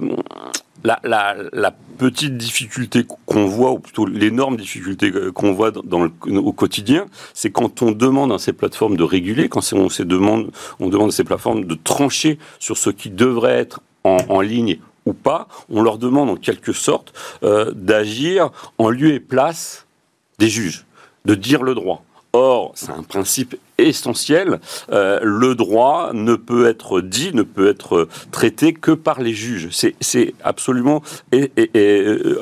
[0.84, 7.82] la, petite difficulté qu'on voit, ou plutôt l'énorme difficulté qu'on voit au quotidien, c'est quand
[7.84, 12.40] on demande à ces plateformes de réguler, quand on, demande, à ces plateformes de trancher
[12.60, 16.74] sur ce qui devrait être en, en ligne ou pas, on leur demande en quelque
[16.74, 17.14] sorte
[17.44, 19.86] euh, d'agir en lieu et place
[20.40, 20.86] des juges,
[21.26, 22.04] de dire le droit.
[22.34, 24.60] Or, c'est un principe essentiel.
[24.92, 29.70] Euh, le droit ne peut être dit, ne peut être traité que par les juges.
[29.72, 31.02] C'est absolument,
[31.34, 32.40] euh,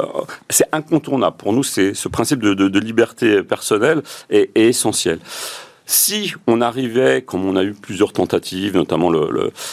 [0.49, 1.38] c'est incontournable.
[1.38, 5.19] Pour nous, c'est ce principe de, liberté personnelle est essentiel.
[5.91, 9.10] Si on arrivait, comme on a eu plusieurs tentatives, notamment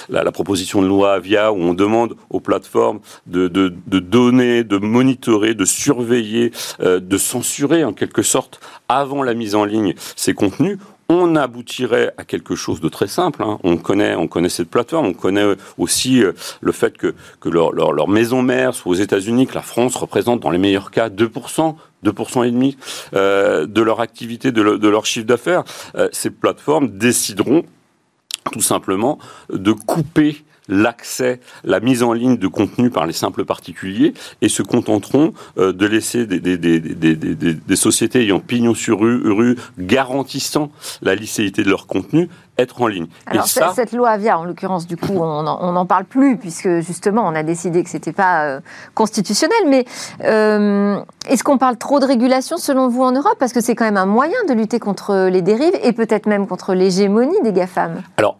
[0.09, 3.48] la, proposition de loi Avia, où on demande aux plateformes de
[3.98, 9.66] donner, de monitorer, de surveiller, euh, de censurer en quelque sorte avant la mise en
[9.66, 13.42] ligne ces contenus, on aboutirait à quelque chose de très simple.
[13.42, 13.59] Hein.
[13.62, 17.73] On connaît, on connaît cette plateforme, on connaît aussi euh, le fait que, que leur,
[17.73, 21.77] leur, maison mère soit aux États-Unis, que la France représente dans les meilleurs cas 2%,
[22.05, 22.77] 2% et demi
[23.14, 25.64] euh, de leur activité, de, leur chiffre d'affaires.
[25.97, 27.64] Euh, ces plateformes décideront
[28.53, 29.19] tout simplement
[29.53, 34.62] de couper l'accès, la mise en ligne de contenu par les simples particuliers et se
[34.62, 41.70] contenteront euh, de laisser des, sociétés ayant pignon sur rue, rue garantissant la licéité de
[41.70, 43.07] leur contenu être en ligne.
[43.27, 47.35] Alors cette loi Avia, en l'occurrence, du coup, on n'en parle plus puisque justement on
[47.35, 48.61] a décidé que c'était pas euh,
[48.95, 49.59] constitutionnel.
[49.69, 49.85] Mais
[50.25, 53.37] euh, est-ce qu'on parle trop de régulation selon vous en Europe?
[53.38, 56.47] Parce que c'est quand même un moyen de lutter contre les dérives et peut-être même
[56.47, 58.03] contre l'hégémonie des GAFAM.
[58.16, 58.38] Alors,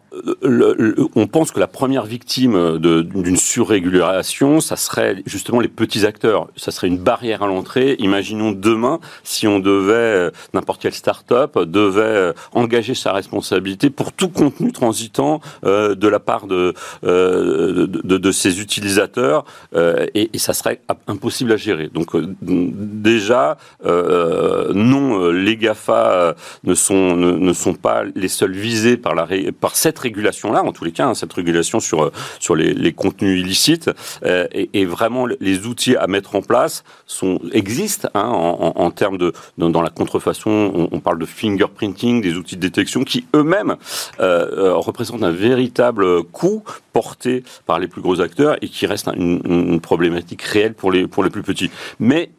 [1.15, 6.47] on pense que la première victime d'une surrégulation, ça serait justement les petits acteurs.
[6.55, 7.95] Ça serait une barrière à l'entrée.
[7.99, 14.29] Imaginons demain si on devait, euh, n'importe quelle start-up devait engager sa responsabilité pour tout
[14.29, 21.51] contenu transitant de la part de, de, de, ses utilisateurs et, et, ça serait impossible
[21.51, 21.89] à gérer.
[21.93, 29.27] Donc déjà, non, les GAFA ne sont, ne, sont pas les seuls visés par, la,
[29.59, 33.39] par cette régulation-là, en tous les cas, hein, cette régulation sur, sur les, les contenus
[33.41, 33.89] illicites,
[34.25, 39.17] et, et, vraiment les outils à mettre en place sont, existent hein, en, en, termes
[39.17, 43.75] de dans, la contrefaçon, on, parle de fingerprinting, des outils de détection qui eux-mêmes
[44.19, 49.07] euh, euh, représentent un véritable coût porté par les plus gros acteurs et qui reste
[49.15, 51.71] une, une problématique réelle pour les pour les plus petits.
[51.99, 52.31] Mais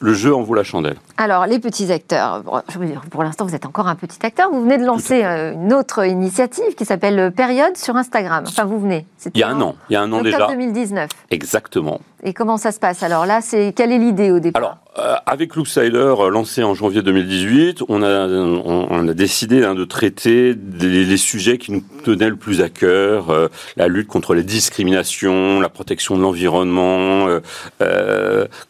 [0.00, 0.96] le jeu en vaut la chandelle.
[1.18, 2.42] Alors, les petits acteurs,
[3.10, 4.50] pour l'instant, vous êtes encore un petit acteur.
[4.50, 8.44] Vous venez de lancer euh, une autre initiative qui s'appelle Période sur Instagram.
[8.46, 9.06] Enfin, vous venez.
[9.34, 9.76] Il y a un an.
[9.90, 10.46] Il y a un an déjà.
[10.46, 11.10] 2019.
[11.30, 12.00] Exactement.
[12.24, 13.02] Et comment ça se passe?
[13.02, 14.60] Alors là, c'est quelle est l'idée au départ?
[14.60, 19.74] Alors, euh, avec Looksider, euh, lancé en janvier 2018, on a, on, a décidé hein,
[19.74, 24.08] de traiter des, les sujets qui nous tenaient le plus à cœur euh, la lutte
[24.08, 27.28] contre les discriminations, la protection de l'environnement,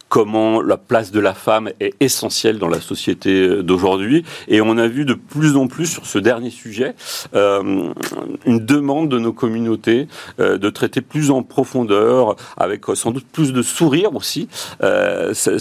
[0.09, 4.25] comment la place de la femme est essentielle dans la société d'aujourd'hui.
[4.49, 6.95] Et on a vu de plus en plus sur ce dernier sujet
[7.35, 7.95] une
[8.47, 10.09] demande de nos communautés
[10.39, 14.49] de traiter plus en profondeur, avec sans doute plus de sourire aussi,
[14.81, 15.59] ce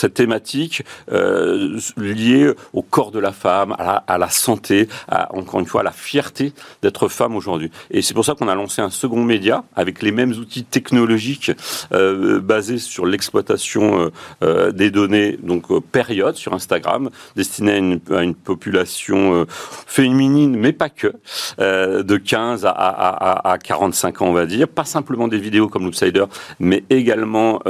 [0.00, 5.66] cette thématique euh, liée au corps de la femme, à la, santé, à, encore une
[5.66, 6.52] fois à la fierté
[6.82, 7.70] d'être femme aujourd'hui.
[7.90, 11.52] Et c'est pour ça qu'on a lancé un second média avec les mêmes outils technologiques
[11.92, 14.10] euh, basés sur l'exploitation euh,
[14.42, 19.46] euh des données, donc euh, période sur Instagram, destiné à une, population
[19.86, 21.12] féminine, mais pas que,
[21.58, 24.68] de 15 à, à, à, 45 ans, on va dire.
[24.68, 26.24] Pas simplement des vidéos comme l'Outsider,
[26.60, 27.60] mais également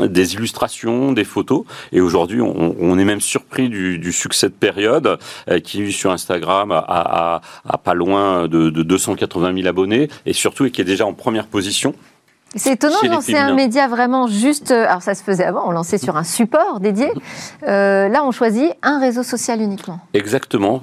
[0.00, 1.64] des illustrations des photos.
[1.92, 7.40] Et aujourd'hui, on, est même surpris du, succès de période euh, qui, sur Instagram, a,
[7.84, 11.94] pas loin de, 280 000 abonnés et surtout et qui est déjà en première position.
[12.56, 14.72] C'est étonnant de lancer un média vraiment juste.
[14.72, 17.08] Euh, alors ça se faisait avant, on lançait sur un support dédié.
[17.68, 20.00] Euh, là, on choisit un réseau social uniquement.
[20.14, 20.82] Exactement,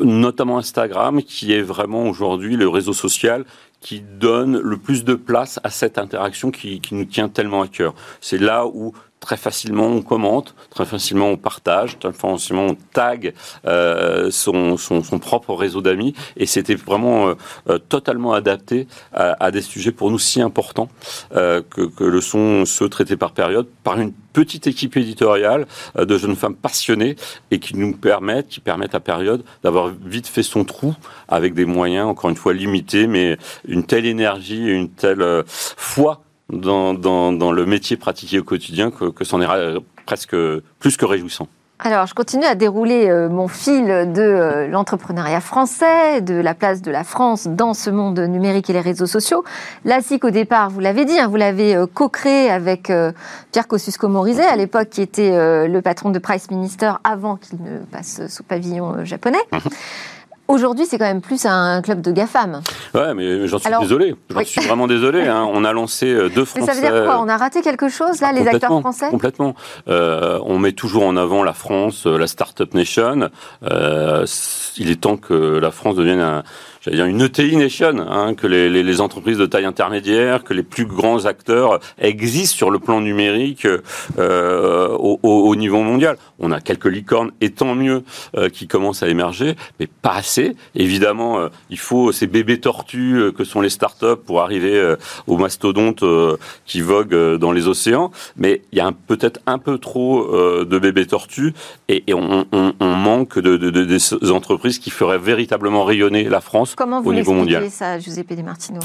[0.00, 3.44] notamment Instagram, qui est vraiment aujourd'hui le réseau social
[3.84, 7.68] qui donne le plus de place à cette interaction qui, qui nous tient tellement à
[7.68, 7.94] cœur.
[8.22, 13.32] C'est là où très facilement on commente, très facilement on partage, très facilement on tag
[13.66, 16.14] euh, son, son, son, propre réseau d'amis.
[16.36, 17.34] Et c'était vraiment euh,
[17.70, 20.88] euh, totalement adapté à, des sujets pour nous si importants
[21.30, 26.36] que, que, le sont ceux traités par période par une petite équipe éditoriale de jeunes
[26.36, 27.16] femmes passionnées
[27.50, 30.94] et qui nous permettent, qui permettent à période d'avoir vite fait son trou
[31.28, 36.23] avec des moyens encore une fois limités, mais une telle énergie et une telle foi
[36.50, 40.36] dans, dans, dans, le métier pratiqué au quotidien que, que c'en est presque
[40.78, 41.48] plus que réjouissant.
[41.80, 46.82] Alors, je continue à dérouler euh, mon fil de euh, l'entrepreneuriat français, de la place
[46.82, 49.44] de la France dans ce monde numérique et les réseaux sociaux.
[49.84, 52.92] La SIC, au départ, vous l'avez dit, hein, vous l'avez euh, co-créé avec
[53.50, 55.32] Pierre Kosciusko-Morizet, à l'époque, qui était
[55.68, 59.42] le patron de Price Minister avant qu'il ne passe sous pavillon japonais.
[60.46, 62.60] Aujourd'hui, c'est quand même plus un club de GAFAM.
[62.94, 64.14] Ouais, mais j'en suis désolé.
[64.28, 65.22] J'en suis vraiment désolé.
[65.22, 65.48] Hein.
[65.52, 66.66] On a lancé euh, deux Français.
[66.66, 67.20] Mais ça veut dire quoi?
[67.20, 69.08] On a raté quelque chose, là, les acteurs français?
[69.10, 69.54] Complètement.
[69.88, 73.30] Euh, on met toujours en avant la France, euh, la Startup Nation.
[73.62, 74.26] Euh,
[74.76, 76.42] il est temps que la France devienne un
[76.84, 80.52] j'allais dire une ETI nation, hein, que les, les, les, entreprises de taille intermédiaire, que
[80.52, 83.66] les plus grands acteurs existent sur le plan numérique
[84.18, 86.18] euh, au, au, niveau mondial.
[86.38, 88.04] On a quelques licornes, et tant mieux,
[88.36, 90.56] euh, qui commencent à émerger, mais pas assez.
[90.74, 94.96] Évidemment, euh, il faut ces bébés tortues euh, que sont les startups pour arriver euh,
[95.26, 96.04] aux mastodontes
[96.66, 98.10] qui voguent dans les océans.
[98.36, 100.26] Mais il y a peut-être un peu trop
[100.64, 101.54] de bébés tortues
[101.88, 106.24] et, et on, on, on, manque de, de, de, des entreprises qui feraient véritablement rayonner
[106.24, 107.70] la France Comment vous au niveau mondial.
[107.70, 108.80] ça, Giuseppe Di Martino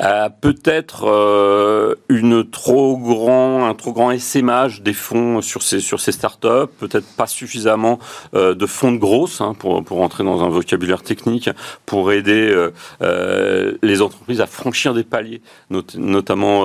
[0.00, 6.00] euh, Peut-être euh, une trop grand, un trop grand essaimage des fonds sur ces sur
[6.00, 6.70] ces startups.
[6.78, 7.98] Peut-être pas suffisamment
[8.34, 11.50] euh, de fonds de grosses hein, pour pour entrer dans un vocabulaire technique
[11.86, 12.54] pour aider
[13.02, 16.62] euh, les entreprises à franchir des paliers, not notamment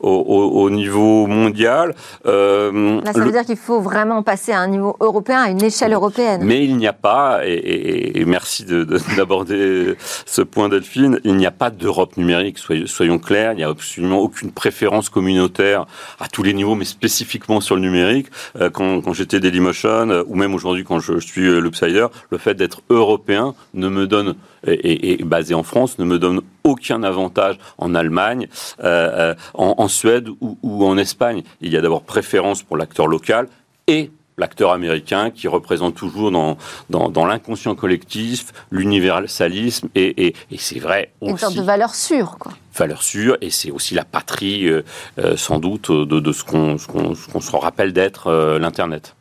[0.00, 1.94] au, au, au, niveau mondial.
[2.24, 3.32] Là, ça veut le...
[3.32, 6.42] dire qu'il faut vraiment passer à un niveau européen, à une échelle européenne.
[6.44, 8.64] Mais il n'y a pas, et, et, et merci
[9.16, 9.96] d'aborder
[10.26, 14.18] ce point, Delphine, il n'y a pas d'Europe numérique, soyons clairs, il n'y a absolument
[14.18, 15.86] aucune préférence communautaire
[16.18, 18.28] à tous les niveaux, mais spécifiquement sur le numérique.
[18.60, 22.54] Euh, quand, j'étais Dailymotion, euh, ou même aujourd'hui quand je suis euh, l'Upsider, le fait
[22.54, 24.34] d'être européen ne me donne
[24.66, 28.46] et, basé en France ne me donne aucun avantage en Allemagne,
[28.82, 31.42] en, en, Suède ou, ou en Espagne.
[31.62, 33.48] Il y a d'abord préférence pour l'acteur local
[33.86, 36.56] et l'acteur américain qui représente toujours dans,
[36.88, 41.30] dans, l'inconscient collectif l'universalisme et, et, c'est vrai aussi.
[41.32, 42.52] Une sorte de valeur sûre, quoi.
[42.74, 44.82] Valeur sûre, et c'est aussi la patrie, euh,
[45.18, 49.14] euh, sans doute, de, de ce qu'on se rappelle d'être euh, l'Internet.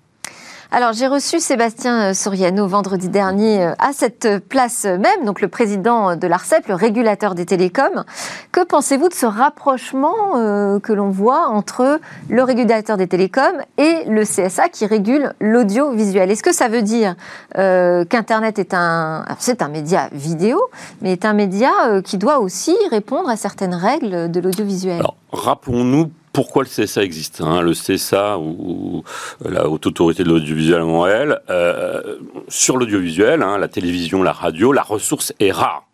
[0.71, 5.47] Alors j'ai reçu Sébastien euh, Soriano vendredi dernier euh, à cette place même, donc le
[5.47, 8.03] président de l'ARCEP, le régulateur des télécoms.
[8.51, 14.03] Que pensez-vous de ce rapprochement euh, que l'on voit entre le régulateur des télécoms et
[14.07, 16.29] le CSA qui régule l'audiovisuel?
[16.29, 17.15] Est-ce que ça veut dire
[17.55, 19.25] qu'Internet est un,
[19.71, 20.61] média vidéo,
[21.01, 21.71] mais est un média
[22.03, 25.01] qui doit aussi répondre à certaines règles de l'audiovisuel?
[25.31, 27.41] Rappelons-nous pourquoi le CSA existe.
[27.41, 27.61] Hein.
[27.61, 29.03] Le CSA, ou,
[29.43, 34.83] la Haute Autorité de l'Audiovisuel Montréal, euh, sur l'audiovisuel, hein, la télévision, la radio, la
[34.83, 35.85] ressource est rare.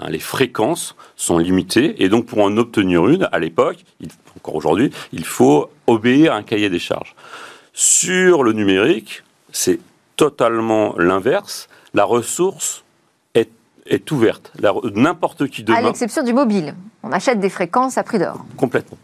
[0.00, 0.10] Hein.
[0.10, 3.84] les fréquences sont limitées et donc pour en obtenir une, à l'époque,
[4.36, 7.14] encore aujourd'hui, il faut obéir à un cahier des charges.
[7.72, 9.78] Sur le numérique, c'est
[10.16, 11.68] totalement l'inverse.
[11.92, 12.83] La ressource
[13.86, 14.52] est ouverte.
[14.94, 15.78] N'importe qui demain.
[15.78, 16.74] À l'exception du mobile.
[17.02, 18.44] On achète des fréquences à prix d'or.
[18.56, 18.98] Complètement.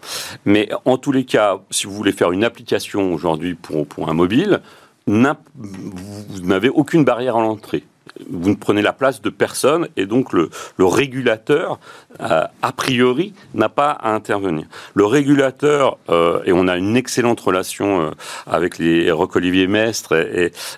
[0.44, 4.14] Mais en tous les cas, si vous voulez faire une application aujourd'hui pour, pour un
[4.14, 4.60] mobile,
[5.06, 7.84] vous n'avez aucune barrière à l'entrée
[8.28, 11.78] vous ne prenez la place de personne et donc le, régulateur,
[12.20, 14.66] euh, a priori, n'a pas à intervenir.
[14.94, 18.11] Le régulateur, euh, et on a une excellente relation euh,
[18.46, 20.14] avec les Roc-Olivier Mestre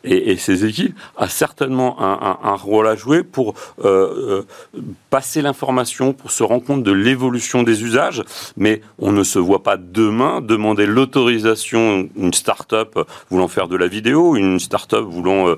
[0.05, 3.55] et, ses équipes, a certainement un, rôle à jouer pour
[5.11, 8.23] passer l'information, pour se rendre compte de l'évolution des usages,
[8.57, 12.99] mais on ne se voit pas demain demander l'autorisation d'une start-up
[13.31, 15.55] voulant faire de la vidéo, une start-up voulant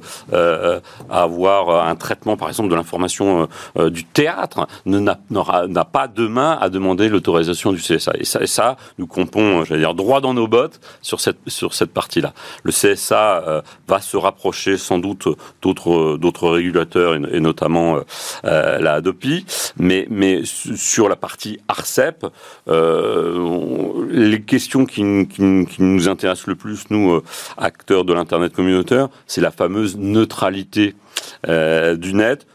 [1.11, 3.47] avoir un traitement, par exemple, de l'information euh,
[3.79, 8.13] euh, du théâtre, n'a pas demain à demander l'autorisation du CSA.
[8.19, 11.39] Et ça, et ça, nous compons, euh, j'allais dire, droit dans nos bottes sur cette,
[11.47, 12.33] sur cette partie-là.
[12.63, 15.29] Le CSA va se rapprocher sans doute
[15.63, 17.99] d'autres, régulateurs, et, notamment
[18.43, 19.45] la ADOPI,
[19.77, 22.27] mais, mais sur la partie ARCEP,
[22.67, 25.43] les questions qui, qui,
[25.79, 27.21] nous intéressent le plus, nous,
[27.57, 31.04] acteurs de l'Internet communautaire, c'est la fameuse neutralité euh,
[31.47, 32.47] du net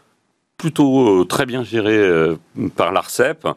[0.60, 2.36] plutôt euh, très bien géré euh,
[2.76, 3.48] par l'ARCEP,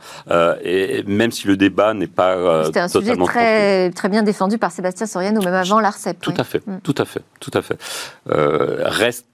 [0.64, 4.72] et même si le débat n'est pas C'était un sujet très, très bien défendu par
[4.72, 6.18] Sébastien Soriano, même avant l'ARCEP.
[6.20, 6.80] Tout à fait, mm.
[6.82, 7.76] tout à fait, tout à fait.
[8.26, 9.26] reste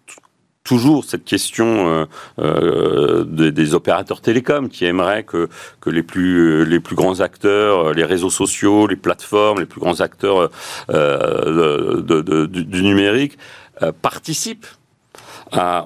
[0.64, 5.48] toujours cette question des, opérateurs télécoms qui aimeraient que,
[5.81, 10.00] que les, plus, les plus grands acteurs, les réseaux sociaux, les plateformes, les plus grands
[10.00, 10.50] acteurs
[10.88, 13.38] du, numérique
[14.00, 14.66] participent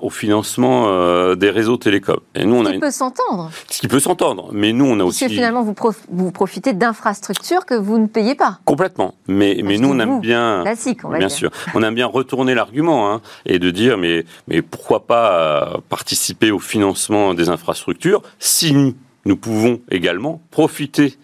[0.03, 2.20] au financement euh, des réseaux télécoms.
[2.35, 3.51] Et nous, on ce qui peut s'entendre.
[3.70, 4.48] Ce qui peut s'entendre.
[4.53, 5.20] Mais nous, on a aussi.
[5.20, 5.75] Parce que finalement, vous,
[6.11, 8.59] vous profitez d'infrastructures que vous ne payez pas.
[8.64, 9.14] Complètement.
[9.29, 10.62] Mais, mais nous, on aime bien.
[10.62, 11.51] Classique, on va bien sûr.
[11.75, 16.51] On aime bien retourner l'argument hein, et de dire mais, mais pourquoi pas euh, participer
[16.51, 18.94] au financement des infrastructures si
[19.25, 21.16] nous pouvons également profiter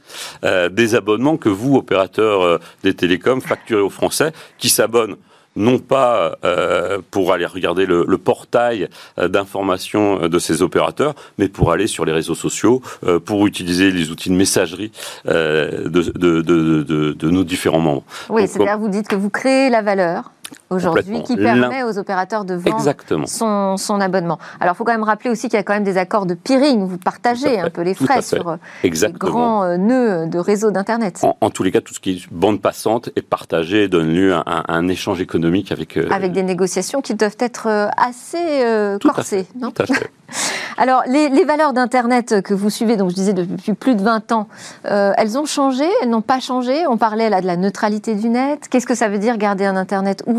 [0.44, 5.16] euh, des abonnements que vous, opérateurs des télécoms, facturez aux Français qui s'abonnent
[5.58, 11.48] non pas euh, pour aller regarder le, portail euh, d'information euh, de ces opérateurs, mais
[11.48, 12.80] pour aller sur les réseaux sociaux,
[13.24, 14.92] pour utiliser les outils de messagerie
[15.24, 18.04] de, de, nos différents membres.
[18.28, 20.30] Oui, c'est-à-dire vous dites que vous créez la valeur
[20.70, 24.38] aujourd'hui qui permet aux opérateurs de vendre son, son, abonnement.
[24.60, 26.34] Alors, il faut quand même rappeler aussi qu'il y a quand même des accords de
[26.34, 26.86] peering.
[26.86, 31.24] Vous partagez un peu les frais sur euh, les grands euh, nœuds de réseau d'Internet.
[31.40, 34.34] En, tous les cas, tout ce qui est bande passante est partagé et donne lieu
[34.34, 35.96] à un, échange économique avec...
[35.96, 39.46] Euh, avec des négociations qui doivent être assez corsées.
[39.58, 40.10] non tout à fait.
[40.76, 44.32] Alors, les, les valeurs d'Internet que vous suivez, donc je disais depuis plus de 20
[44.32, 44.48] ans,
[44.84, 46.86] elles ont changé, elles n'ont pas changé?
[46.86, 48.68] On parlait là de la neutralité du net.
[48.70, 50.37] Qu'est-ce que ça veut dire garder un Internet ouvert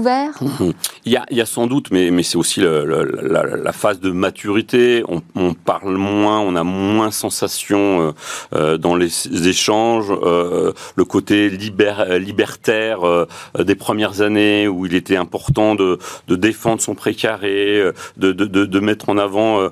[1.06, 5.04] il, y a, il y a sans doute, mais, c'est aussi la, phase de maturité.
[5.36, 8.12] On, parle moins, on a moins sensation euh,
[8.54, 10.12] euh, dans les échanges.
[10.12, 13.00] Euh, le côté libertaire
[13.58, 17.84] des premières années où il était important de, défendre son précaré,
[18.18, 19.70] de, mettre en avant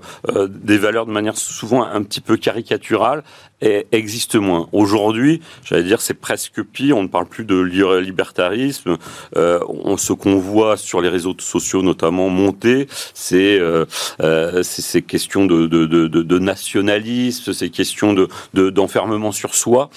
[0.49, 3.23] des valeurs de manière souvent un petit peu caricaturale
[3.61, 4.69] existe moins.
[4.71, 6.97] Aujourd'hui, j'allais dire, c'est presque pire.
[6.97, 8.97] On ne parle plus de libertarisme.
[9.35, 13.85] Euh, on, ce qu'on voit sur les réseaux sociaux, notamment monter, c'est euh,
[14.21, 18.27] euh, ces questions de, de, de, de nationalisme, ces questions de
[18.69, 19.89] d'enfermement sur soi.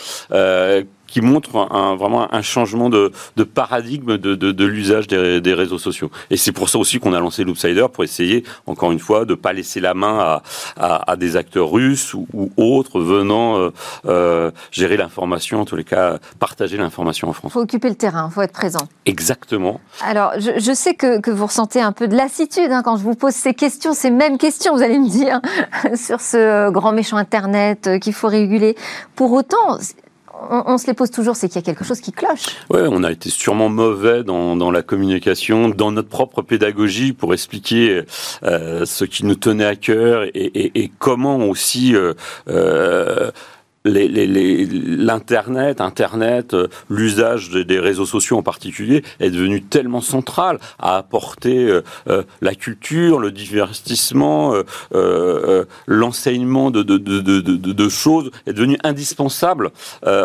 [1.11, 6.11] Qui montrent un, vraiment un changement de, paradigme de, l'usage des, réseaux sociaux.
[6.31, 9.35] Et c'est pour ça aussi qu'on a lancé Loopsider pour essayer, encore une fois, de
[9.35, 10.41] pas laisser la main
[10.77, 13.71] à, des acteurs russes ou, autres venant euh,
[14.07, 17.51] euh, gérer l'information, en tous les cas partager l'information en France.
[17.51, 18.87] Il faut occuper le terrain, il faut être présent.
[19.07, 19.81] Exactement.
[20.03, 23.35] Alors, je, sais que, vous ressentez un peu de lassitude hein, quand je vous pose
[23.35, 25.41] ces questions, ces mêmes questions, vous allez me dire,
[25.95, 28.77] sur ce grand méchant Internet euh, qu'il faut réguler.
[29.15, 29.79] Pour autant,
[30.49, 32.47] on, se les pose toujours, c'est qu'il y a quelque chose qui cloche.
[32.71, 38.03] Oui, on a été sûrement mauvais dans, la communication, dans notre propre pédagogie pour expliquer
[38.45, 43.31] euh, ce qui nous tenait à cœur et, comment aussi euh,
[43.85, 51.65] l'internet, internet, euh, l'usage des réseaux sociaux en particulier est devenu tellement central à apporter
[51.65, 54.55] euh, euh, la culture, le divertissement,
[55.87, 59.71] l'enseignement de, de, choses est devenu indispensable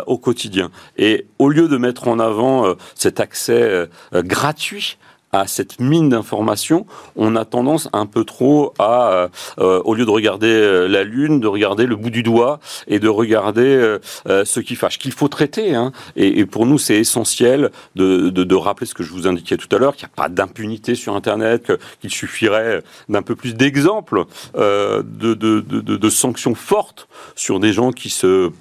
[0.06, 0.70] au quotidien.
[0.98, 4.98] Et au lieu de mettre en avant cet accès gratuit
[5.40, 9.28] à cette mine d'informations, on a tendance un peu trop à, euh,
[9.60, 13.00] euh, au lieu de regarder euh, la lune, de regarder le bout du doigt et
[13.00, 15.76] de regarder ce qui fâche, qu'il faut traiter.
[15.76, 15.92] Hein.
[16.16, 19.80] Et, pour nous, c'est essentiel de, de, rappeler ce que je vous indiquais tout à
[19.80, 24.26] l'heure, qu'il n'y a pas d'impunité sur Internet, qu'il suffirait d'un peu plus d'exemples
[24.56, 28.52] de, de, de, sanctions fortes sur des gens qui se,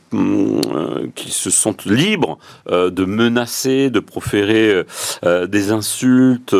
[1.15, 2.39] qui se sentent libres
[2.71, 4.85] de menacer, de proférer
[5.23, 6.55] des insultes,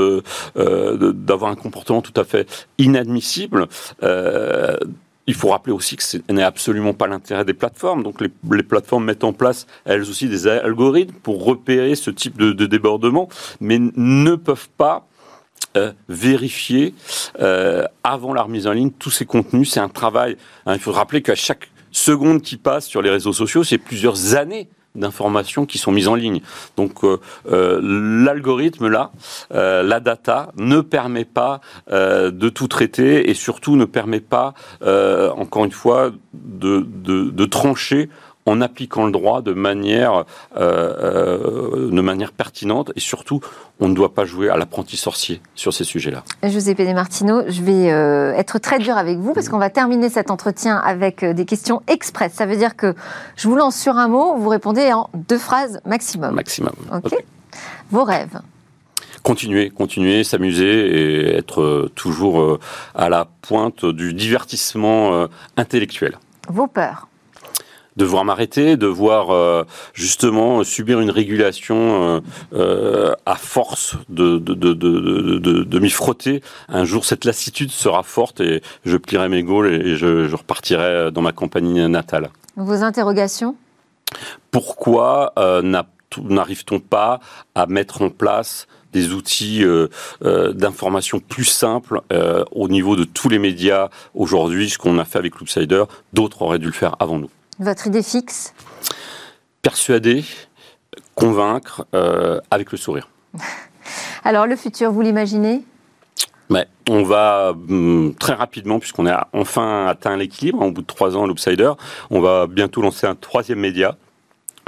[0.57, 2.49] euh, d'avoir un comportement tout à fait
[2.79, 3.67] inadmissible.
[4.03, 4.77] Euh,
[5.27, 8.03] il faut rappeler aussi que ce n'est absolument pas l'intérêt des plateformes.
[8.03, 12.67] Donc les, plateformes mettent en place elles aussi des algorithmes pour repérer ce type de,
[12.67, 13.29] débordement,
[13.61, 15.07] mais ne peuvent pas
[15.77, 16.95] euh, vérifier
[18.03, 19.71] avant la remise en ligne tous ces contenus.
[19.71, 20.37] C'est un travail.
[20.67, 24.35] Hein, il faut rappeler qu'à chaque seconde qui passe sur les réseaux sociaux, c'est plusieurs
[24.35, 26.41] années d'informations qui sont mises en ligne.
[26.77, 27.21] Donc euh,
[27.51, 27.81] euh,
[28.25, 29.11] l'algorithme là,
[29.53, 34.55] euh, la data ne permet pas de tout traiter et surtout ne permet pas,
[35.37, 38.09] encore une fois, de, de, de trancher
[38.47, 40.25] en appliquant le droit de manière,
[40.55, 43.41] de manière pertinente et surtout
[43.81, 46.23] on ne doit pas jouer à l'apprenti sorcier sur ces sujets-là.
[46.45, 50.31] José Martino, je vais euh, être très dur avec vous parce qu'on va terminer cet
[50.31, 52.33] entretien avec euh, des questions express.
[52.33, 52.95] Ça veut dire que
[53.37, 56.35] je vous lance sur un mot, vous répondez en deux phrases maximum.
[56.35, 56.75] Maximum.
[56.93, 57.15] Ok.
[57.91, 58.41] Vos rêves
[59.23, 62.59] continuer, continuer, s'amuser et être euh, toujours
[62.95, 66.19] à la pointe du divertissement intellectuel.
[66.49, 67.09] Vos peurs
[67.97, 72.21] de voir m'arrêter, de voir euh, justement subir une régulation euh,
[72.55, 76.43] euh, à force de, de, de, de, m'y frotter.
[76.69, 81.11] Un jour, cette lassitude sera forte et je plierai mes gaules et je, je repartirai
[81.13, 82.31] dans ma compagnie natale.
[82.57, 83.57] Vos interrogations?
[84.51, 87.21] Pourquoi n'arrive-t-on pas
[87.55, 89.65] à mettre en place des outils
[90.21, 92.01] d'information plus simples
[92.53, 96.61] au niveau de tous les médias aujourd'hui, ce qu'on a fait avec Loopsider, d'autres auraient
[96.61, 97.31] dû le faire avant nous.
[97.59, 98.53] Votre idée fixe?
[99.63, 100.25] Persuader,
[101.15, 103.09] convaincre, euh, avec le sourire.
[104.25, 105.63] Alors le futur, vous l'imaginez?
[106.51, 111.17] Mais on va hum, très rapidement, puisqu'on a enfin atteint l'équilibre, au bout de trois
[111.17, 111.73] ans, l'Oopsider,
[112.11, 113.97] on va bientôt lancer un troisième média.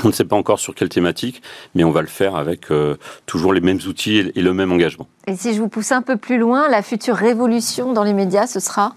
[0.04, 1.42] On ne sait pas encore sur quelle thématique,
[1.74, 5.08] mais on va le faire avec euh, toujours les mêmes outils et le même engagement.
[5.26, 8.46] Et si je vous pousse un peu plus loin, la future révolution dans les médias,
[8.46, 8.94] ce sera?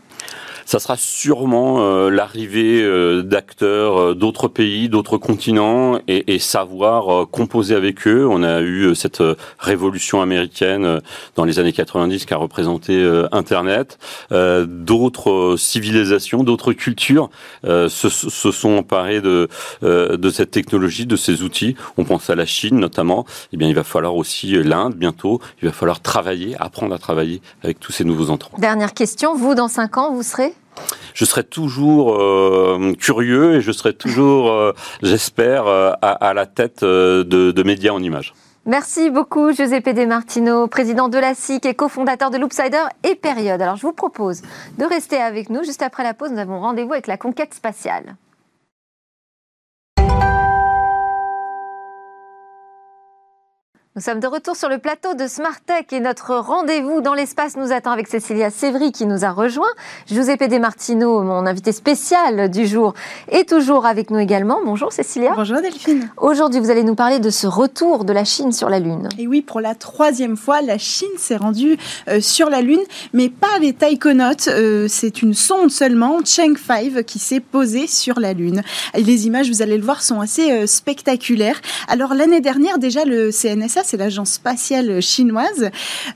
[0.70, 7.28] Ça sera sûrement euh, l'arrivée euh, d'acteurs euh, d'autres pays, d'autres continents, et, et savoir
[7.30, 8.28] composer avec eux.
[8.30, 9.24] On a eu cette
[9.57, 11.01] révolution américaine
[11.36, 13.97] dans les années 90 qui a représenté Internet.
[14.32, 17.30] d'autres civilisations, d'autres cultures
[17.63, 19.47] se, se, sont emparées de,
[19.82, 21.76] de cette technologie, de ces outils.
[21.97, 23.26] On pense à la Chine notamment.
[23.53, 25.39] Eh bien, il va falloir aussi l'Inde bientôt.
[25.61, 28.57] Il va falloir travailler, apprendre à travailler avec tous ces nouveaux entrants.
[28.57, 29.36] Dernière question.
[29.36, 30.53] Vous, dans cinq ans, vous serez
[31.13, 36.82] je serai toujours euh, curieux et je serai toujours, euh, j'espère, euh, à, la tête
[36.84, 38.34] de, médias en images.
[38.65, 43.61] Merci beaucoup, José Pédé Martino, président de la SIC et cofondateur de Loopsider et Période.
[43.61, 44.41] Alors, je vous propose
[44.78, 45.63] de rester avec nous.
[45.63, 48.15] Juste après la pause, nous avons rendez-vous avec la conquête spatiale.
[53.96, 57.58] Nous sommes de retour sur le plateau de Smart Tech et notre rendez-vous dans l'espace
[57.58, 59.72] nous attend avec Cécilia Sévry qui nous a rejoint.
[60.06, 62.94] Giuseppe De Martino, mon invité spécial du jour,
[63.30, 64.60] est toujours avec nous également.
[64.64, 65.34] Bonjour Cécilia.
[65.36, 66.08] Bonjour Delphine.
[66.18, 69.10] Aujourd'hui, vous allez nous parler de ce retour de la Chine sur la Lune.
[69.18, 71.76] Et oui, pour la troisième fois, la Chine s'est rendue
[72.10, 72.84] euh, sur la Lune,
[73.14, 74.50] mais pas les taïkonautes.
[74.50, 78.62] Euh, c'est une sonde seulement, Cheng 5, qui s'est posée sur la Lune.
[78.94, 81.60] Et les images, vous allez le voir, sont assez euh, spectaculaires.
[81.88, 85.69] Alors l'année dernière, déjà, le CNSA c'est l'agence spatiale chinoise,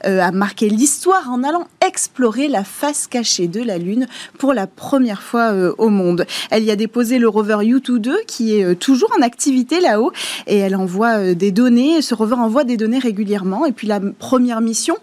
[0.05, 4.07] euh, a marqué l'histoire en allant explorer la face cachée de la Lune
[4.37, 6.25] pour la première fois euh, au monde.
[6.51, 10.11] Elle y a déposé le rover U-2 qui est euh, toujours en activité là-haut
[10.47, 12.01] et elle envoie des données.
[12.01, 13.65] Ce rover envoie des données régulièrement.
[13.65, 14.95] Et puis la première mission,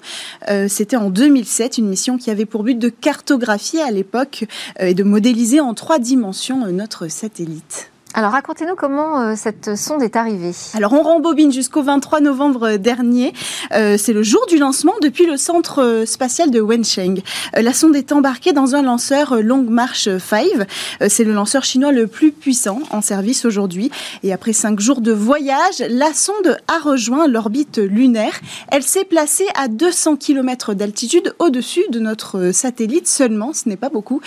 [0.68, 4.44] c'était en 2007, une mission qui avait pour but de cartographier à l'époque
[4.78, 7.89] et de modéliser en trois dimensions notre satellite.
[8.12, 10.50] Alors racontez-nous comment euh, cette sonde est arrivée.
[10.74, 13.32] Alors on rembobine jusqu'au 23 novembre dernier.
[13.72, 17.22] Euh, c'est le jour du lancement depuis le centre euh, spatial de Wencheng.
[17.54, 20.44] la sonde est embarquée dans un lanceur Long March 5.
[21.08, 23.92] c'est le lanceur chinois le plus puissant en service aujourd'hui.
[24.24, 28.40] Et après cinq jours de voyage, la sonde a rejoint l'orbite lunaire.
[28.72, 33.52] Elle s'est placée à 200 km d'altitude au-dessus de notre satellite seulement.
[33.52, 34.20] Ce n'est pas beaucoup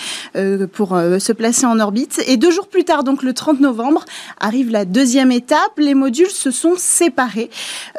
[0.71, 2.21] pour se placer en orbite.
[2.27, 3.72] Et deux jours plus tard, donc le 30 novembre,
[4.39, 5.77] arrive la deuxième étape.
[5.77, 7.49] Les modules se sont séparés.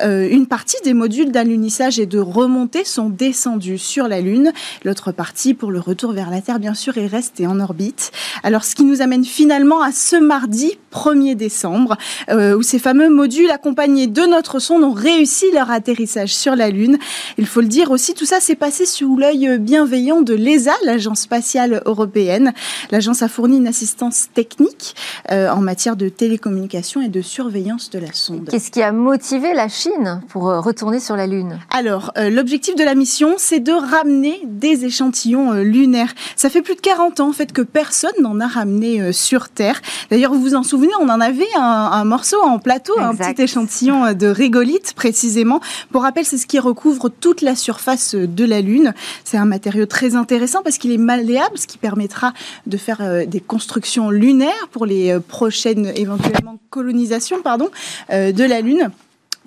[0.03, 4.53] Euh, une partie des modules d'alunissage et de remontée sont descendus sur la Lune.
[4.85, 8.13] L'autre partie, pour le retour vers la Terre, bien sûr, est restée en orbite.
[8.43, 11.97] Alors, ce qui nous amène finalement à ce mardi 1er décembre,
[12.31, 16.71] euh, où ces fameux modules accompagnés de notre sonde ont réussi leur atterrissage sur la
[16.71, 16.99] Lune.
[17.39, 21.21] Il faut le dire aussi, tout ça s'est passé sous l'œil bienveillant de l'ESA, l'agence
[21.21, 22.53] spatiale européenne.
[22.91, 24.95] L'agence a fourni une assistance technique
[25.31, 28.49] euh, en matière de télécommunication et de surveillance de la sonde.
[28.51, 31.59] Qu'est-ce qui a motivé la Chine pour euh, retourner sur la Lune?
[31.71, 36.15] Alors, euh, l'objectif de la mission, c'est de ramener des échantillons euh, lunaires.
[36.37, 39.81] Ça fait plus de 40 ans en fait que personne n'en a ramené sur Terre.
[40.11, 44.13] D'ailleurs, vous vous en souvenez, on en avait un, morceau en plateau, un petit échantillon
[44.13, 45.61] de régolithe précisément.
[45.91, 48.93] Pour rappel, c'est ce qui recouvre toute la surface de la Lune.
[49.25, 52.33] C'est un matériau très intéressant parce qu'il est malléable, ce qui permettra
[52.67, 55.19] de faire des constructions lunaires pour les
[55.55, 57.71] prochaine éventuellement colonisation pardon,
[58.11, 58.91] euh, de la Lune.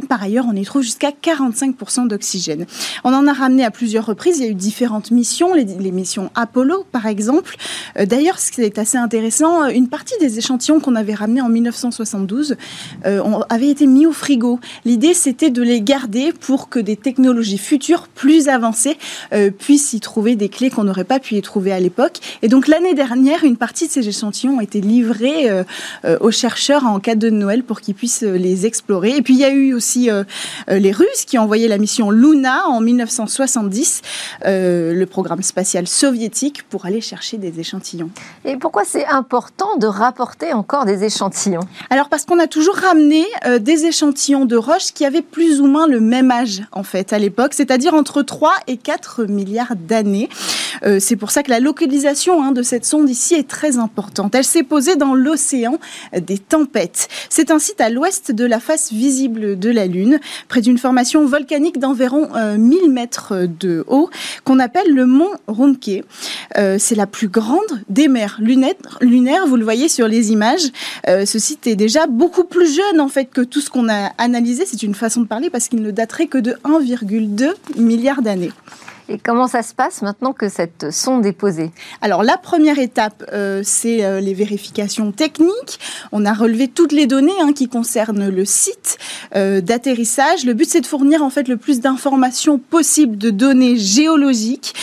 [0.08, 2.68] Par ailleurs, on y trouve jusqu'à 45% d'oxygène.
[3.04, 4.38] On en a ramené à plusieurs reprises.
[4.38, 7.56] Il y a eu différentes missions, les, missions Apollo, par exemple.
[7.98, 11.41] Euh, d'ailleurs, ce qui est assez intéressant, euh, une partie des échantillons qu'on avait ramenés
[11.41, 12.58] en 1972
[13.08, 14.60] euh, avait été mis au frigo.
[14.86, 19.00] L'idée, c'était de les garder pour que des technologies futures plus avancées
[19.34, 22.20] euh, puissent y trouver des clés qu'on n'aurait pas pu y trouver à l'époque.
[22.43, 25.50] Et donc, l'année dernière, une partie de ces échantillons ont été livrés
[26.20, 29.18] aux chercheurs en cadeau de Noël pour qu'ils puissent les explorer.
[29.18, 30.23] Et puis, il y a eu aussi aussi euh,
[30.69, 34.01] euh, les Russes qui ont envoyé la mission Luna en 1970,
[34.45, 38.09] euh, le programme spatial soviétique, pour aller chercher des échantillons.
[38.43, 41.61] Et pourquoi c'est important de rapporter encore des échantillons?
[41.89, 43.25] Alors parce qu'on a toujours ramené
[43.59, 47.19] des échantillons de roches qui avaient plus ou moins le même âge en fait à
[47.19, 50.29] l'époque, c'est-à-dire entre 3 et 4 milliards d'années.
[50.99, 54.35] c'est pour ça que la localisation hein, de cette sonde ici est très importante.
[54.35, 55.77] Elle s'est posée dans l'océan
[56.13, 57.07] des tempêtes.
[57.29, 61.25] C'est un site à l'ouest de la face visible de la Lune, près d'une formation
[61.25, 64.09] volcanique d'environ 1000 euh, mètres de haut,
[64.43, 66.03] qu'on appelle le mont Rumke.
[66.57, 67.59] Euh, c'est la plus grande
[67.89, 70.71] des mers lunaires, vous le voyez sur les images.
[71.07, 74.11] Euh, ce site est déjà beaucoup plus jeune en fait que tout ce qu'on a
[74.17, 74.65] analysé.
[74.65, 78.51] C'est une façon de parler parce qu'il ne daterait que de 1,2 milliard d'années.
[79.10, 81.72] Et comment ça se passe maintenant que cette sonde est posée?
[82.01, 85.80] Alors la première étape, euh, c'est euh, les vérifications techniques.
[86.12, 88.97] On a relevé toutes les données hein, qui concernent le site
[89.36, 90.43] euh, d'atterrissage.
[90.43, 94.74] Le but, c'est de fournir en fait le plus d'informations possibles, de données géologiques,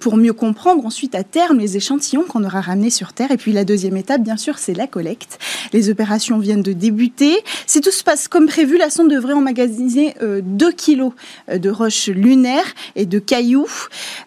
[0.00, 3.30] pour mieux comprendre ensuite à terme les échantillons qu'on aura ramenés sur Terre.
[3.30, 5.38] Et puis la deuxième étape, bien sûr, c'est la collecte.
[5.72, 7.38] Les opérations viennent de débuter.
[7.66, 11.12] Si tout se passe comme prévu, la sonde devrait emmagasiner 2 kilos
[11.50, 13.61] de roches lunaires et de cailloux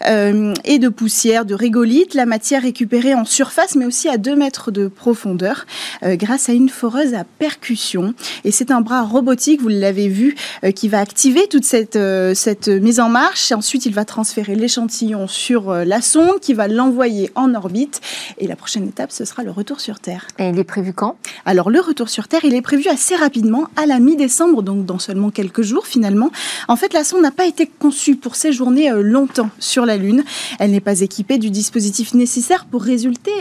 [0.05, 4.35] euh, et de poussière, de régolithe, la matière récupérée en surface, mais aussi à 2
[4.35, 5.65] mètres de profondeur,
[6.03, 8.13] euh, grâce à une foreuse à percussion.
[8.43, 11.97] Et c'est un bras robotique, vous l'avez vu, euh, qui va activer toute cette,
[12.35, 13.51] cette mise en marche.
[13.51, 18.01] ensuite, il va transférer l'échantillon sur la sonde, qui va l'envoyer en orbite.
[18.37, 20.27] Et la prochaine étape, ce sera le retour sur Terre.
[20.39, 21.17] Et il est prévu quand?
[21.45, 24.99] Alors, le retour sur Terre, il est prévu assez rapidement, à la mi-décembre, donc dans
[24.99, 26.31] seulement quelques jours finalement.
[26.67, 30.23] En fait, la sonde n'a pas été conçue pour séjourner longtemps longtemps sur la Lune.
[30.59, 33.31] Elle n'est pas équipée du dispositif nécessaire pour, résulter,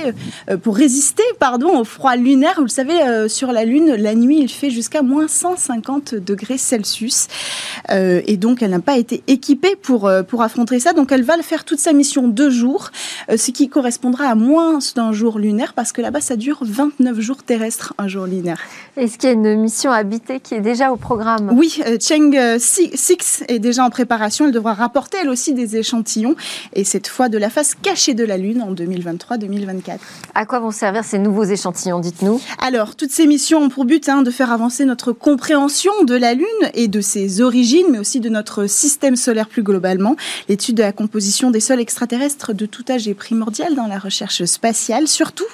[0.50, 2.54] euh, pour résister pardon, au froid lunaire.
[2.56, 6.58] Vous le savez, euh, sur la Lune, la nuit, il fait jusqu'à moins 150 degrés
[6.58, 7.28] Celsius.
[7.90, 10.92] Euh, et donc, elle n'a pas été équipée pour, pour affronter ça.
[10.92, 12.90] Donc, elle va faire toute sa mission deux jours,
[13.28, 17.42] ce qui correspondra à moins d'un jour lunaire, parce que là-bas, ça dure 29 jours
[17.42, 18.60] terrestres, un jour lunaire.
[18.96, 21.50] Est-ce qu'il y a une mission habitée qui est déjà au programme?
[21.52, 24.46] Oui, Cheng 6 est déjà en préparation.
[24.46, 26.36] Elle devra rapporter, elle aussi, des échantillons.
[26.74, 29.98] Et cette fois, de la face cachée de la Lune en 2023-2024.
[30.34, 32.40] À quoi vont servir ces nouveaux échantillons, dites-nous?
[32.58, 36.34] Alors, toutes ces missions ont pour but hein, de faire avancer notre compréhension de la
[36.34, 40.16] Lune et de ses origines, mais aussi de notre système solaire plus globalement.
[40.48, 44.44] L'étude de la composition des sols extraterrestres de tout âge est primordiale dans la recherche
[44.44, 45.08] spatiale.
[45.08, 45.44] Surtout,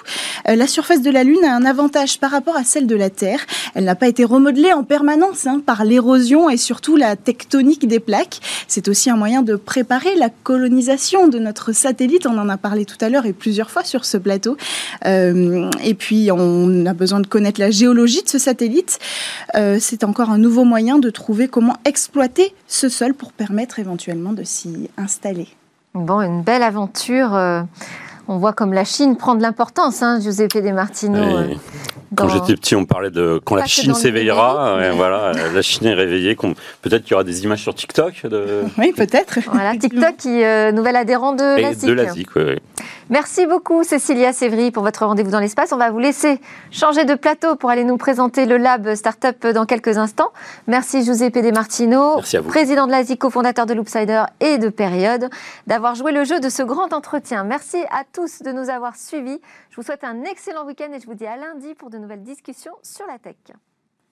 [0.48, 3.10] euh, la surface de la Lune a un avantage par rapport à celle de la
[3.10, 3.46] Terre.
[3.74, 8.00] Elle n'a pas été remodelée en permanence hein, par l'érosion et surtout la tectonique des
[8.00, 8.40] plaques.
[8.68, 12.26] C'est aussi un moyen de préparer la colonisation de notre satellite.
[12.26, 14.56] On en a parlé tout à l'heure et plusieurs fois sur ce plateau.
[15.06, 18.98] Euh, et puis, on a besoin de connaître la géologie de ce satellite.
[19.54, 24.32] Euh, c'est encore un nouveau moyen de trouver comment exploiter ce sol pour permettre éventuellement
[24.32, 25.48] de s'y installer.
[25.94, 27.36] Bon, une belle aventure.
[28.30, 31.18] Euh, on voit comme la Chine prend de l'importance, hein, Giuseppe De Martino.
[32.16, 34.92] Quand j'étais petit, on parlait de quand la Chine s'éveillera.
[34.94, 36.36] voilà, la Chine est réveillée.
[36.82, 38.26] Peut-être qu'il y aura des images sur TikTok.
[38.26, 38.64] De...
[38.78, 39.38] Oui, peut-être.
[39.52, 42.56] Voilà, TikTok qui euh, nouvel adhérent de la De la oui, oui.
[43.10, 45.72] Merci beaucoup, Cécilia Sévry, pour votre rendez-vous dans l'espace.
[45.72, 46.40] On va vous laisser
[46.70, 50.30] changer de plateau pour aller nous présenter le Lab Startup dans quelques instants.
[50.68, 55.28] Merci, Giuseppe De Martino, président de l'ASI, cofondateur de Loopsider et de Période,
[55.66, 57.42] d'avoir joué le jeu de ce grand entretien.
[57.42, 59.40] Merci à tous de nous avoir suivis.
[59.70, 62.22] Je vous souhaite un excellent week-end et je vous dis à lundi pour de nouvelles
[62.22, 63.34] discussions sur la tech.